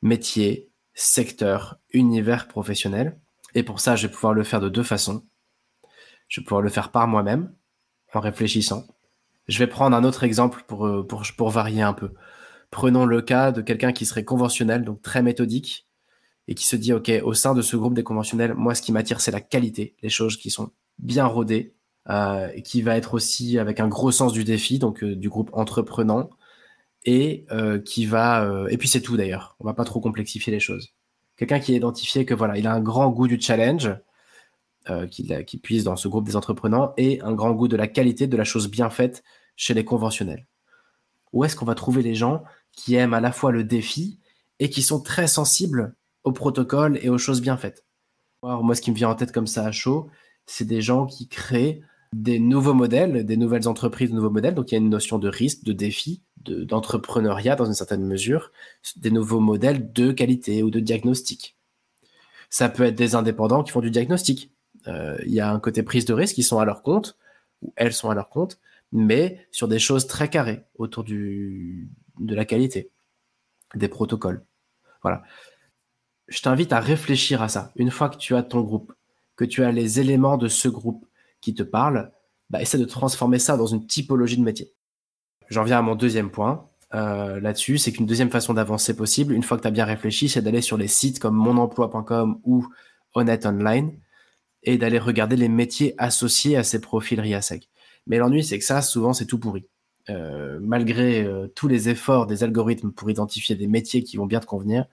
métier, 0.00 0.70
secteur, 0.94 1.78
univers 1.92 2.46
professionnel. 2.48 3.18
Et 3.54 3.62
pour 3.62 3.80
ça, 3.80 3.96
je 3.96 4.06
vais 4.06 4.12
pouvoir 4.12 4.34
le 4.34 4.44
faire 4.44 4.60
de 4.60 4.68
deux 4.68 4.82
façons. 4.82 5.26
Je 6.28 6.40
vais 6.40 6.44
pouvoir 6.44 6.62
le 6.62 6.68
faire 6.68 6.90
par 6.90 7.08
moi-même, 7.08 7.52
en 8.14 8.20
réfléchissant, 8.20 8.86
je 9.48 9.58
vais 9.58 9.66
prendre 9.66 9.96
un 9.96 10.04
autre 10.04 10.24
exemple 10.24 10.62
pour, 10.66 10.86
euh, 10.86 11.06
pour, 11.06 11.22
pour 11.36 11.50
varier 11.50 11.82
un 11.82 11.94
peu. 11.94 12.10
Prenons 12.70 13.06
le 13.06 13.22
cas 13.22 13.50
de 13.50 13.62
quelqu'un 13.62 13.92
qui 13.92 14.04
serait 14.04 14.24
conventionnel, 14.24 14.84
donc 14.84 15.00
très 15.00 15.22
méthodique, 15.22 15.88
et 16.46 16.54
qui 16.54 16.66
se 16.66 16.76
dit, 16.76 16.92
OK, 16.92 17.10
au 17.24 17.34
sein 17.34 17.54
de 17.54 17.62
ce 17.62 17.76
groupe 17.76 17.94
des 17.94 18.04
conventionnels, 18.04 18.54
moi, 18.54 18.74
ce 18.74 18.82
qui 18.82 18.92
m'attire, 18.92 19.20
c'est 19.20 19.30
la 19.30 19.40
qualité, 19.40 19.96
les 20.02 20.10
choses 20.10 20.36
qui 20.36 20.50
sont 20.50 20.70
bien 20.98 21.26
rodées, 21.26 21.74
euh, 22.10 22.48
qui 22.60 22.82
va 22.82 22.96
être 22.96 23.14
aussi 23.14 23.58
avec 23.58 23.80
un 23.80 23.88
gros 23.88 24.10
sens 24.12 24.32
du 24.32 24.44
défi, 24.44 24.78
donc 24.78 25.02
euh, 25.02 25.16
du 25.16 25.28
groupe 25.28 25.50
entreprenant, 25.52 26.30
et 27.04 27.46
qui 27.86 28.04
va... 28.04 28.66
et 28.68 28.76
puis 28.76 28.86
c'est 28.86 29.00
tout 29.00 29.16
d'ailleurs, 29.16 29.56
on 29.60 29.64
va 29.64 29.72
pas 29.72 29.84
trop 29.84 29.98
complexifier 29.98 30.52
les 30.52 30.60
choses. 30.60 30.90
Quelqu'un 31.36 31.58
qui 31.58 31.72
est 31.72 31.76
identifié 31.76 32.26
que 32.26 32.34
voilà, 32.34 32.58
il 32.58 32.66
a 32.66 32.74
un 32.74 32.80
grand 32.80 33.08
goût 33.08 33.28
du 33.28 33.40
challenge, 33.40 33.96
qui, 35.10 35.30
qui 35.46 35.58
puise 35.58 35.84
dans 35.84 35.96
ce 35.96 36.06
groupe 36.08 36.26
des 36.26 36.36
entreprenants, 36.36 36.92
et 36.98 37.22
un 37.22 37.32
grand 37.32 37.52
goût 37.52 37.68
de 37.68 37.76
la 37.76 37.86
qualité, 37.86 38.26
de 38.26 38.36
la 38.36 38.44
chose 38.44 38.68
bien 38.68 38.90
faite, 38.90 39.22
chez 39.58 39.74
les 39.74 39.84
conventionnels 39.84 40.46
Où 41.34 41.44
est-ce 41.44 41.56
qu'on 41.56 41.66
va 41.66 41.74
trouver 41.74 42.00
les 42.00 42.14
gens 42.14 42.44
qui 42.72 42.94
aiment 42.94 43.12
à 43.12 43.20
la 43.20 43.32
fois 43.32 43.52
le 43.52 43.64
défi 43.64 44.20
et 44.60 44.70
qui 44.70 44.80
sont 44.80 45.00
très 45.00 45.26
sensibles 45.26 45.94
aux 46.24 46.32
protocoles 46.32 46.98
et 47.02 47.10
aux 47.10 47.18
choses 47.18 47.42
bien 47.42 47.58
faites? 47.58 47.84
moi, 48.42 48.76
ce 48.76 48.80
qui 48.80 48.92
me 48.92 48.96
vient 48.96 49.10
en 49.10 49.16
tête 49.16 49.32
comme 49.32 49.48
ça 49.48 49.66
à 49.66 49.72
chaud, 49.72 50.08
c'est 50.46 50.64
des 50.64 50.80
gens 50.80 51.06
qui 51.06 51.26
créent 51.26 51.82
des 52.12 52.38
nouveaux 52.38 52.72
modèles, 52.72 53.26
des 53.26 53.36
nouvelles 53.36 53.66
entreprises, 53.66 54.10
de 54.10 54.14
nouveaux 54.14 54.30
modèles. 54.30 54.54
Donc 54.54 54.70
il 54.70 54.74
y 54.74 54.78
a 54.78 54.80
une 54.80 54.88
notion 54.88 55.18
de 55.18 55.28
risque, 55.28 55.64
de 55.64 55.72
défi, 55.72 56.22
d'entrepreneuriat 56.36 57.56
dans 57.56 57.66
une 57.66 57.74
certaine 57.74 58.04
mesure, 58.04 58.52
des 58.96 59.10
nouveaux 59.10 59.40
modèles 59.40 59.92
de 59.92 60.12
qualité 60.12 60.62
ou 60.62 60.70
de 60.70 60.78
diagnostic. 60.78 61.56
Ça 62.48 62.68
peut 62.68 62.84
être 62.84 62.94
des 62.94 63.16
indépendants 63.16 63.64
qui 63.64 63.72
font 63.72 63.80
du 63.80 63.90
diagnostic. 63.90 64.52
Euh, 64.86 65.18
il 65.26 65.32
y 65.32 65.40
a 65.40 65.50
un 65.50 65.58
côté 65.58 65.82
prise 65.82 66.04
de 66.04 66.14
risque, 66.14 66.38
ils 66.38 66.44
sont 66.44 66.60
à 66.60 66.64
leur 66.64 66.82
compte, 66.82 67.18
ou 67.60 67.72
elles 67.76 67.92
sont 67.92 68.08
à 68.08 68.14
leur 68.14 68.28
compte, 68.28 68.58
mais 68.92 69.46
sur 69.50 69.68
des 69.68 69.78
choses 69.78 70.06
très 70.06 70.28
carrées 70.28 70.64
autour 70.76 71.04
du, 71.04 71.90
de 72.18 72.34
la 72.34 72.44
qualité, 72.44 72.90
des 73.74 73.88
protocoles. 73.88 74.44
Voilà. 75.02 75.22
Je 76.28 76.40
t'invite 76.42 76.72
à 76.72 76.80
réfléchir 76.80 77.42
à 77.42 77.48
ça. 77.48 77.72
Une 77.76 77.90
fois 77.90 78.08
que 78.08 78.16
tu 78.16 78.34
as 78.34 78.42
ton 78.42 78.60
groupe, 78.60 78.92
que 79.36 79.44
tu 79.44 79.64
as 79.64 79.72
les 79.72 80.00
éléments 80.00 80.36
de 80.36 80.48
ce 80.48 80.68
groupe 80.68 81.06
qui 81.40 81.54
te 81.54 81.62
parlent, 81.62 82.12
bah, 82.50 82.60
essaie 82.60 82.78
de 82.78 82.84
transformer 82.84 83.38
ça 83.38 83.56
dans 83.56 83.66
une 83.66 83.86
typologie 83.86 84.36
de 84.36 84.42
métier. 84.42 84.72
J'en 85.48 85.64
viens 85.64 85.78
à 85.78 85.82
mon 85.82 85.94
deuxième 85.94 86.30
point 86.30 86.68
euh, 86.94 87.38
là-dessus, 87.40 87.78
c'est 87.78 87.92
qu'une 87.92 88.06
deuxième 88.06 88.30
façon 88.30 88.54
d'avancer 88.54 88.96
possible, 88.96 89.34
une 89.34 89.42
fois 89.42 89.58
que 89.58 89.62
tu 89.62 89.68
as 89.68 89.72
bien 89.72 89.84
réfléchi, 89.84 90.28
c'est 90.28 90.40
d'aller 90.40 90.62
sur 90.62 90.78
les 90.78 90.88
sites 90.88 91.18
comme 91.18 91.34
monemploi.com 91.34 92.40
ou 92.44 92.66
Honnête 93.14 93.44
Online 93.44 93.92
et 94.62 94.78
d'aller 94.78 94.98
regarder 94.98 95.36
les 95.36 95.48
métiers 95.48 95.94
associés 95.98 96.56
à 96.56 96.64
ces 96.64 96.80
profils 96.80 97.20
RIASEC. 97.20 97.68
Mais 98.08 98.18
l'ennui, 98.18 98.42
c'est 98.42 98.58
que 98.58 98.64
ça, 98.64 98.82
souvent, 98.82 99.12
c'est 99.12 99.26
tout 99.26 99.38
pourri. 99.38 99.66
Euh, 100.10 100.58
malgré 100.60 101.22
euh, 101.22 101.46
tous 101.54 101.68
les 101.68 101.90
efforts 101.90 102.26
des 102.26 102.42
algorithmes 102.42 102.90
pour 102.90 103.10
identifier 103.10 103.54
des 103.54 103.66
métiers 103.66 104.02
qui 104.02 104.16
vont 104.16 104.26
bien 104.26 104.40
te 104.40 104.46
convenir, 104.46 104.86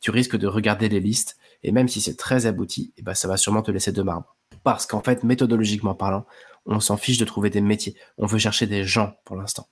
tu 0.00 0.10
risques 0.10 0.36
de 0.36 0.46
regarder 0.46 0.88
les 0.88 1.00
listes 1.00 1.38
et 1.62 1.72
même 1.72 1.88
si 1.88 2.00
c'est 2.00 2.16
très 2.16 2.46
abouti, 2.46 2.92
eh 2.96 3.02
ben, 3.02 3.14
ça 3.14 3.28
va 3.28 3.36
sûrement 3.36 3.62
te 3.62 3.70
laisser 3.70 3.92
de 3.92 4.02
marbre. 4.02 4.36
Parce 4.62 4.86
qu'en 4.86 5.02
fait, 5.02 5.24
méthodologiquement 5.24 5.94
parlant, 5.94 6.26
on 6.66 6.80
s'en 6.80 6.96
fiche 6.96 7.18
de 7.18 7.24
trouver 7.24 7.50
des 7.50 7.62
métiers. 7.62 7.96
On 8.18 8.26
veut 8.26 8.38
chercher 8.38 8.66
des 8.66 8.84
gens 8.84 9.14
pour 9.24 9.36
l'instant. 9.36 9.68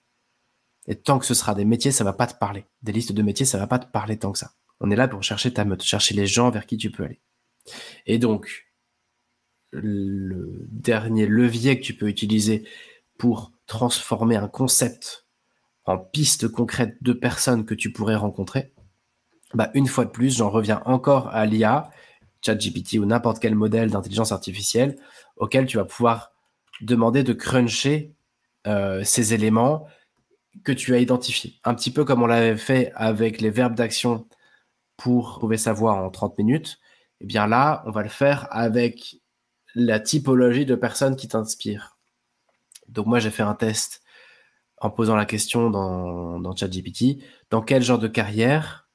Et 0.87 0.97
tant 0.97 1.19
que 1.19 1.27
ce 1.27 1.35
sera 1.35 1.55
des 1.55 1.67
métiers, 1.67 1.93
ça 1.93 2.05
va 2.05 2.15
pas 2.15 2.27
te 2.27 2.39
parler. 2.39 2.65
Des 2.83 2.93
listes 2.93 3.13
de 3.13 3.23
métiers, 3.23 3.45
ça 3.45 3.59
va 3.59 3.67
pas 3.67 3.79
te 3.79 3.91
parler 3.91 4.19
tant 4.19 4.33
que 4.33 4.39
ça. 4.39 4.53
On 4.81 4.91
est 4.91 4.97
là 4.97 5.09
pour 5.09 5.23
chercher 5.23 5.53
ta 5.53 5.65
meute, 5.65 5.83
chercher 5.83 6.15
les 6.15 6.27
gens 6.27 6.51
vers 6.51 6.65
qui 6.65 6.79
tu 6.79 6.91
peux 6.91 7.05
aller. 7.05 7.21
Et 8.07 8.19
donc, 8.19 8.68
le 9.71 10.67
dernier 10.71 11.27
levier 11.27 11.79
que 11.79 11.85
tu 11.85 11.95
peux 11.95 12.09
utiliser 12.09 12.65
pour 13.19 13.53
transformer 13.67 14.37
un 14.37 14.49
concept 14.49 15.27
en 15.85 15.99
piste 15.99 16.49
concrète 16.49 16.97
de 17.03 17.13
personnes 17.13 17.65
que 17.65 17.75
tu 17.75 17.93
pourrais 17.93 18.17
rencontrer, 18.17 18.73
bah 19.55 19.71
une 19.75 19.87
fois 19.87 20.05
de 20.05 20.11
plus, 20.11 20.37
j'en 20.37 20.51
reviens 20.51 20.83
encore 20.85 21.29
à 21.29 21.47
l'IA, 21.47 21.91
ChatGPT 22.43 22.99
ou 22.99 23.07
n'importe 23.07 23.41
quel 23.41 23.55
modèle 23.55 23.91
d'intelligence 23.91 24.33
artificielle 24.33 24.97
auquel 25.37 25.67
tu 25.67 25.77
vas 25.77 25.85
pouvoir 25.85 26.33
demander 26.81 27.23
de 27.23 27.33
cruncher 27.33 28.15
euh, 28.67 29.03
ces 29.05 29.35
éléments 29.35 29.87
que 30.65 30.73
tu 30.73 30.95
as 30.95 30.99
identifiés. 30.99 31.55
Un 31.65 31.75
petit 31.75 31.91
peu 31.91 32.05
comme 32.05 32.23
on 32.23 32.27
l'avait 32.27 32.57
fait 32.57 32.93
avec 32.95 33.41
les 33.41 33.51
verbes 33.51 33.75
d'action 33.75 34.27
pour 34.97 35.39
trouver 35.39 35.57
sa 35.57 35.73
voix 35.73 35.95
en 35.95 36.11
30 36.11 36.39
minutes. 36.39 36.79
Et 37.21 37.25
eh 37.25 37.27
bien 37.27 37.47
là, 37.47 37.83
on 37.87 37.91
va 37.91 38.03
le 38.03 38.09
faire 38.09 38.47
avec 38.51 39.18
la 39.79 40.01
typologie 40.01 40.67
de 40.67 40.75
personnes 40.75 41.17
qui 41.17 41.29
t'inspirent. 41.29 41.97
Donc 42.89 43.07
moi, 43.07 43.21
j'ai 43.21 43.31
fait 43.31 43.43
un 43.43 43.55
test 43.55 44.03
en 44.79 44.91
posant 44.91 45.17
la 45.17 45.27
question 45.27 45.71
dans, 45.71 46.41
dans 46.41 46.55
ChatGPT, 46.55 47.23
dans 47.51 47.63
quel 47.63 47.83
genre 47.83 47.99
de 47.99 48.09
carrière 48.09 48.89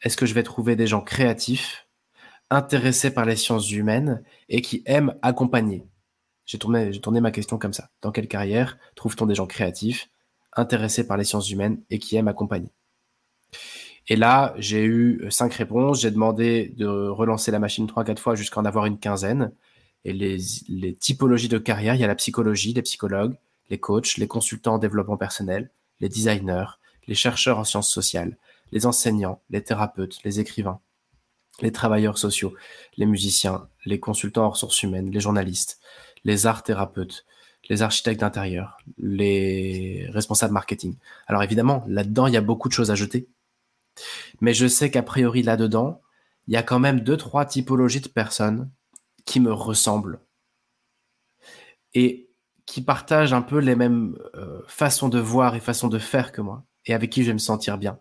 est-ce 0.00 0.16
que 0.16 0.26
je 0.26 0.34
vais 0.34 0.42
trouver 0.42 0.74
des 0.74 0.86
gens 0.86 1.00
créatifs, 1.00 1.86
intéressés 2.50 3.12
par 3.12 3.24
les 3.24 3.36
sciences 3.36 3.70
humaines 3.70 4.22
et 4.48 4.60
qui 4.62 4.82
aiment 4.86 5.14
accompagner? 5.22 5.86
J'ai 6.44 6.58
tourné, 6.58 6.90
tourné 7.00 7.20
ma 7.20 7.30
question 7.30 7.56
comme 7.56 7.72
ça. 7.72 7.90
Dans 8.00 8.10
quelle 8.10 8.26
carrière 8.26 8.78
trouve-t-on 8.96 9.26
des 9.26 9.34
gens 9.34 9.46
créatifs, 9.46 10.10
intéressés 10.54 11.06
par 11.06 11.16
les 11.16 11.24
sciences 11.24 11.50
humaines 11.50 11.80
et 11.88 11.98
qui 11.98 12.16
aiment 12.16 12.28
accompagner? 12.28 12.72
Et 14.08 14.16
là, 14.16 14.54
j'ai 14.56 14.84
eu 14.84 15.24
cinq 15.30 15.54
réponses. 15.54 16.00
J'ai 16.00 16.10
demandé 16.10 16.74
de 16.76 16.86
relancer 16.86 17.52
la 17.52 17.60
machine 17.60 17.86
trois, 17.86 18.02
quatre 18.02 18.20
fois 18.20 18.34
jusqu'à 18.34 18.60
en 18.60 18.64
avoir 18.64 18.86
une 18.86 18.98
quinzaine. 18.98 19.52
Et 20.04 20.12
les, 20.12 20.94
typologies 20.94 21.48
de 21.48 21.58
carrière, 21.58 21.94
il 21.94 22.00
y 22.00 22.04
a 22.04 22.08
la 22.08 22.14
psychologie, 22.14 22.72
les 22.72 22.82
psychologues, 22.82 23.36
les 23.70 23.78
coachs, 23.78 24.16
les 24.16 24.26
consultants 24.26 24.74
en 24.74 24.78
développement 24.78 25.16
personnel, 25.16 25.70
les 26.00 26.08
designers, 26.08 26.78
les 27.06 27.14
chercheurs 27.14 27.58
en 27.58 27.64
sciences 27.64 27.90
sociales, 27.90 28.36
les 28.72 28.86
enseignants, 28.86 29.40
les 29.50 29.62
thérapeutes, 29.62 30.18
les 30.24 30.40
écrivains, 30.40 30.80
les 31.60 31.72
travailleurs 31.72 32.18
sociaux, 32.18 32.54
les 32.96 33.06
musiciens, 33.06 33.68
les 33.84 34.00
consultants 34.00 34.46
en 34.46 34.50
ressources 34.50 34.82
humaines, 34.82 35.10
les 35.10 35.20
journalistes, 35.20 35.80
les 36.24 36.46
arts 36.46 36.62
thérapeutes, 36.62 37.24
les 37.68 37.82
architectes 37.82 38.20
d'intérieur, 38.20 38.78
les 38.98 40.06
responsables 40.10 40.52
marketing. 40.52 40.96
Alors 41.26 41.42
évidemment, 41.42 41.84
là-dedans, 41.86 42.26
il 42.26 42.34
y 42.34 42.38
a 42.38 42.42
beaucoup 42.42 42.68
de 42.68 42.72
choses 42.72 42.90
à 42.90 42.96
jeter. 42.96 43.28
Mais 44.40 44.54
je 44.54 44.66
sais 44.66 44.90
qu'a 44.90 45.02
priori, 45.02 45.42
là-dedans, 45.42 46.00
il 46.48 46.54
y 46.54 46.56
a 46.56 46.62
quand 46.62 46.80
même 46.80 47.00
deux, 47.00 47.16
trois 47.16 47.44
typologies 47.44 48.00
de 48.00 48.08
personnes 48.08 48.68
qui 49.24 49.40
me 49.40 49.52
ressemblent 49.52 50.20
et 51.94 52.30
qui 52.66 52.82
partagent 52.82 53.32
un 53.32 53.42
peu 53.42 53.58
les 53.58 53.76
mêmes 53.76 54.16
euh, 54.34 54.62
façons 54.66 55.08
de 55.08 55.18
voir 55.18 55.54
et 55.54 55.60
façons 55.60 55.88
de 55.88 55.98
faire 55.98 56.32
que 56.32 56.40
moi 56.40 56.64
et 56.86 56.94
avec 56.94 57.10
qui 57.10 57.22
je 57.22 57.28
vais 57.28 57.34
me 57.34 57.38
sentir 57.38 57.78
bien. 57.78 57.98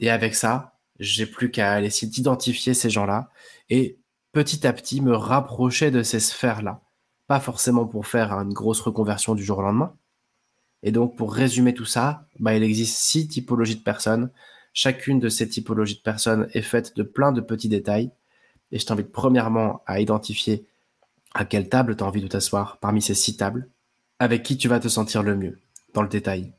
Et 0.00 0.10
avec 0.10 0.34
ça, 0.34 0.78
j'ai 0.98 1.26
plus 1.26 1.50
qu'à 1.50 1.80
essayer 1.82 2.10
d'identifier 2.10 2.74
ces 2.74 2.90
gens-là 2.90 3.30
et 3.70 3.98
petit 4.32 4.66
à 4.66 4.72
petit 4.72 5.00
me 5.00 5.14
rapprocher 5.14 5.90
de 5.90 6.02
ces 6.02 6.20
sphères-là. 6.20 6.82
Pas 7.26 7.40
forcément 7.40 7.86
pour 7.86 8.06
faire 8.06 8.32
une 8.32 8.52
grosse 8.52 8.80
reconversion 8.80 9.34
du 9.34 9.44
jour 9.44 9.58
au 9.58 9.62
lendemain. 9.62 9.94
Et 10.82 10.92
donc, 10.92 11.16
pour 11.16 11.34
résumer 11.34 11.74
tout 11.74 11.84
ça, 11.84 12.26
bah, 12.38 12.54
il 12.54 12.62
existe 12.62 12.98
six 12.98 13.28
typologies 13.28 13.76
de 13.76 13.82
personnes. 13.82 14.30
Chacune 14.72 15.18
de 15.18 15.28
ces 15.28 15.48
typologies 15.48 15.96
de 15.96 16.02
personnes 16.02 16.48
est 16.52 16.62
faite 16.62 16.96
de 16.96 17.02
plein 17.02 17.32
de 17.32 17.40
petits 17.40 17.68
détails. 17.68 18.12
Et 18.72 18.78
je 18.78 18.86
t'invite 18.86 19.12
premièrement 19.12 19.82
à 19.86 20.00
identifier 20.00 20.66
à 21.34 21.44
quelle 21.44 21.68
table 21.68 21.96
tu 21.96 22.04
as 22.04 22.06
envie 22.06 22.22
de 22.22 22.28
t'asseoir 22.28 22.78
parmi 22.78 23.02
ces 23.02 23.14
six 23.14 23.36
tables, 23.36 23.68
avec 24.18 24.42
qui 24.42 24.56
tu 24.56 24.68
vas 24.68 24.80
te 24.80 24.88
sentir 24.88 25.22
le 25.22 25.36
mieux, 25.36 25.58
dans 25.94 26.02
le 26.02 26.08
détail. 26.08 26.52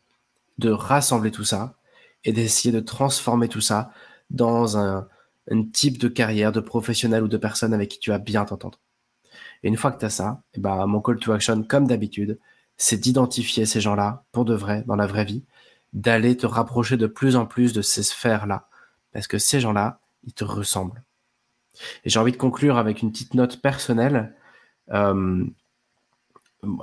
De 0.58 0.72
rassembler 0.72 1.32
tout 1.32 1.44
ça 1.44 1.76
et 2.24 2.32
d'essayer 2.34 2.72
de 2.72 2.80
transformer 2.80 3.48
tout 3.48 3.62
ça 3.62 3.92
dans 4.30 4.78
un, 4.78 5.08
type 5.74 5.98
de 5.98 6.08
carrière, 6.08 6.52
de 6.52 6.60
professionnel 6.60 7.24
ou 7.24 7.28
de 7.28 7.38
personne 7.38 7.74
avec 7.74 7.90
qui 7.90 8.00
tu 8.00 8.12
vas 8.12 8.20
bien 8.20 8.46
t'entendre. 8.46 8.80
Et 9.64 9.68
une 9.68 9.78
fois 9.78 9.92
que 9.92 10.00
tu 10.00 10.06
as 10.06 10.12
ça, 10.12 10.44
et 10.54 10.58
eh 10.58 10.62
ben, 10.62 10.86
mon 10.86 11.02
call 11.02 11.18
to 11.18 11.32
action, 11.32 11.64
comme 11.64 11.88
d'habitude, 11.88 12.40
c'est 12.78 12.98
d'identifier 12.98 13.66
ces 13.66 13.82
gens-là 13.82 14.24
pour 14.32 14.46
de 14.46 14.54
vrai, 14.54 14.84
dans 14.86 14.96
la 14.96 15.08
vraie 15.08 15.26
vie, 15.26 15.44
d'aller 15.94 16.38
te 16.38 16.46
rapprocher 16.46 16.98
de 16.98 17.08
plus 17.08 17.36
en 17.36 17.48
plus 17.48 17.74
de 17.74 17.82
ces 17.82 18.04
sphères-là. 18.04 18.70
Parce 19.12 19.28
que 19.28 19.40
ces 19.40 19.60
gens-là, 19.60 20.00
ils 20.24 20.34
te 20.34 20.44
ressemblent. 20.44 21.04
Et 22.04 22.10
j'ai 22.10 22.20
envie 22.20 22.32
de 22.32 22.38
conclure 22.38 22.78
avec 22.78 23.02
une 23.02 23.12
petite 23.12 23.34
note 23.34 23.62
personnelle. 23.62 24.36
Euh, 24.92 25.46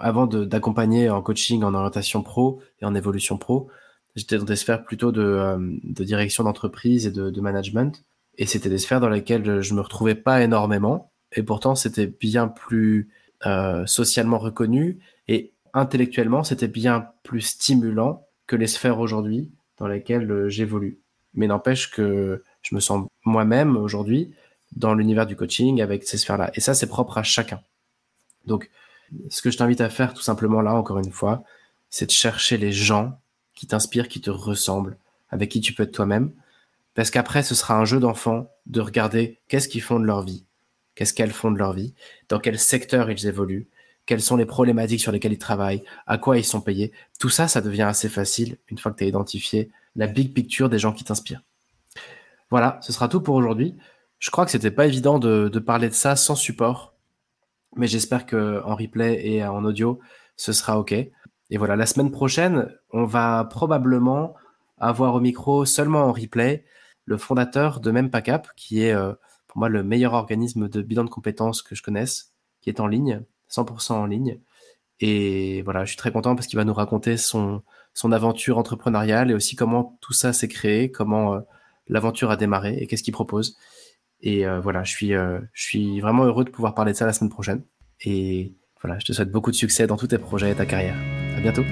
avant 0.00 0.26
d'accompagner 0.26 1.10
en 1.10 1.20
coaching, 1.20 1.62
en 1.62 1.74
orientation 1.74 2.22
pro 2.22 2.60
et 2.80 2.86
en 2.86 2.94
évolution 2.94 3.36
pro, 3.36 3.70
J'étais 4.16 4.38
dans 4.38 4.44
des 4.44 4.56
sphères 4.56 4.82
plutôt 4.82 5.12
de, 5.12 5.20
euh, 5.20 5.58
direction 5.84 6.42
d'entreprise 6.44 7.06
et 7.06 7.10
de, 7.10 7.40
management. 7.40 8.02
Et 8.38 8.46
c'était 8.46 8.70
des 8.70 8.78
sphères 8.78 9.00
dans 9.00 9.10
lesquelles 9.10 9.60
je 9.60 9.74
me 9.74 9.82
retrouvais 9.82 10.14
pas 10.14 10.42
énormément. 10.42 11.12
Et 11.32 11.42
pourtant, 11.42 11.74
c'était 11.74 12.06
bien 12.06 12.48
plus 12.48 13.10
euh, 13.44 13.84
socialement 13.86 14.38
reconnu. 14.38 14.98
Et 15.28 15.52
intellectuellement, 15.74 16.44
c'était 16.44 16.68
bien 16.68 17.08
plus 17.22 17.42
stimulant 17.42 18.26
que 18.46 18.56
les 18.56 18.66
sphères 18.66 19.00
aujourd'hui 19.00 19.52
dans 19.76 19.86
lesquelles 19.86 20.30
euh, 20.30 20.48
j'évolue. 20.48 20.98
Mais 21.34 21.46
n'empêche 21.46 21.90
que 21.90 22.42
je 22.62 22.74
me 22.74 22.80
sens 22.80 23.06
moi-même 23.24 23.76
aujourd'hui 23.76 24.34
dans 24.76 24.94
l'univers 24.94 25.26
du 25.26 25.36
coaching 25.36 25.80
avec 25.80 26.04
ces 26.04 26.18
sphères-là. 26.18 26.50
Et 26.54 26.60
ça, 26.60 26.74
c'est 26.74 26.86
propre 26.86 27.18
à 27.18 27.22
chacun. 27.22 27.60
Donc, 28.46 28.70
ce 29.28 29.42
que 29.42 29.50
je 29.50 29.56
t'invite 29.56 29.80
à 29.80 29.88
faire 29.88 30.14
tout 30.14 30.22
simplement 30.22 30.60
là, 30.60 30.74
encore 30.74 30.98
une 30.98 31.12
fois, 31.12 31.44
c'est 31.90 32.06
de 32.06 32.10
chercher 32.10 32.58
les 32.58 32.72
gens 32.72 33.18
qui 33.54 33.66
t'inspire, 33.66 34.08
qui 34.08 34.20
te 34.20 34.30
ressemble, 34.30 34.98
avec 35.30 35.50
qui 35.50 35.60
tu 35.60 35.72
peux 35.72 35.84
être 35.84 35.92
toi-même. 35.92 36.32
Parce 36.94 37.10
qu'après, 37.10 37.42
ce 37.42 37.54
sera 37.54 37.78
un 37.78 37.84
jeu 37.84 38.00
d'enfant 38.00 38.50
de 38.66 38.80
regarder 38.80 39.40
qu'est-ce 39.48 39.68
qu'ils 39.68 39.82
font 39.82 40.00
de 40.00 40.04
leur 40.04 40.22
vie, 40.22 40.44
qu'est-ce 40.94 41.14
qu'elles 41.14 41.32
font 41.32 41.50
de 41.50 41.58
leur 41.58 41.72
vie, 41.72 41.94
dans 42.28 42.38
quel 42.38 42.58
secteur 42.58 43.10
ils 43.10 43.26
évoluent, 43.26 43.68
quelles 44.06 44.22
sont 44.22 44.36
les 44.36 44.46
problématiques 44.46 45.00
sur 45.00 45.12
lesquelles 45.12 45.32
ils 45.32 45.38
travaillent, 45.38 45.82
à 46.06 46.16
quoi 46.16 46.38
ils 46.38 46.44
sont 46.44 46.60
payés. 46.60 46.92
Tout 47.18 47.28
ça, 47.28 47.48
ça 47.48 47.60
devient 47.60 47.82
assez 47.82 48.08
facile 48.08 48.56
une 48.68 48.78
fois 48.78 48.92
que 48.92 48.98
tu 48.98 49.04
as 49.04 49.08
identifié 49.08 49.70
la 49.96 50.06
big 50.06 50.32
picture 50.32 50.68
des 50.68 50.78
gens 50.78 50.92
qui 50.92 51.04
t'inspirent. 51.04 51.42
Voilà, 52.50 52.78
ce 52.82 52.92
sera 52.92 53.08
tout 53.08 53.20
pour 53.20 53.34
aujourd'hui. 53.34 53.74
Je 54.18 54.30
crois 54.30 54.44
que 54.44 54.50
c'était 54.50 54.70
pas 54.70 54.86
évident 54.86 55.18
de, 55.18 55.58
parler 55.58 55.88
de 55.88 55.94
ça 55.94 56.16
sans 56.16 56.34
support, 56.34 56.94
mais 57.76 57.86
j'espère 57.86 58.26
que 58.26 58.62
en 58.64 58.74
replay 58.74 59.26
et 59.26 59.44
en 59.44 59.64
audio, 59.64 60.00
ce 60.36 60.52
sera 60.52 60.78
OK. 60.78 60.92
Et 60.92 61.58
voilà, 61.58 61.76
la 61.76 61.86
semaine 61.86 62.10
prochaine, 62.10 62.74
on 62.90 63.04
va 63.04 63.44
probablement 63.44 64.34
avoir 64.78 65.14
au 65.14 65.20
micro 65.20 65.64
seulement 65.64 66.04
en 66.04 66.12
replay 66.12 66.64
le 67.04 67.18
fondateur 67.18 67.80
de 67.80 67.90
MempaCap, 67.90 68.48
qui 68.56 68.82
est 68.82 68.94
pour 69.46 69.58
moi 69.58 69.68
le 69.68 69.82
meilleur 69.82 70.14
organisme 70.14 70.68
de 70.68 70.82
bilan 70.82 71.04
de 71.04 71.10
compétences 71.10 71.62
que 71.62 71.74
je 71.74 71.82
connaisse, 71.82 72.32
qui 72.60 72.70
est 72.70 72.80
en 72.80 72.86
ligne, 72.86 73.22
100% 73.50 73.92
en 73.92 74.06
ligne. 74.06 74.40
Et 75.00 75.62
voilà, 75.62 75.84
je 75.84 75.90
suis 75.90 75.98
très 75.98 76.10
content 76.10 76.34
parce 76.34 76.46
qu'il 76.46 76.56
va 76.56 76.64
nous 76.64 76.74
raconter 76.74 77.16
son, 77.16 77.62
son 77.92 78.12
aventure 78.12 78.58
entrepreneuriale 78.58 79.30
et 79.30 79.34
aussi 79.34 79.56
comment 79.56 79.98
tout 80.00 80.14
ça 80.14 80.32
s'est 80.32 80.48
créé, 80.48 80.90
comment 80.90 81.40
l'aventure 81.88 82.30
a 82.30 82.36
démarré 82.36 82.76
et 82.78 82.86
qu'est-ce 82.86 83.02
qu'il 83.02 83.12
propose. 83.12 83.56
Et 84.20 84.46
euh, 84.46 84.60
voilà, 84.60 84.84
je 84.84 84.92
suis, 84.92 85.14
euh, 85.14 85.40
je 85.52 85.62
suis 85.62 86.00
vraiment 86.00 86.24
heureux 86.24 86.44
de 86.44 86.50
pouvoir 86.50 86.74
parler 86.74 86.92
de 86.92 86.96
ça 86.96 87.06
la 87.06 87.12
semaine 87.12 87.30
prochaine. 87.30 87.62
Et 88.04 88.56
voilà, 88.82 88.98
je 88.98 89.06
te 89.06 89.12
souhaite 89.12 89.30
beaucoup 89.30 89.50
de 89.50 89.56
succès 89.56 89.86
dans 89.86 89.96
tous 89.96 90.08
tes 90.08 90.18
projets 90.18 90.50
et 90.50 90.54
ta 90.54 90.66
carrière. 90.66 90.96
À 91.36 91.40
bientôt. 91.40 91.64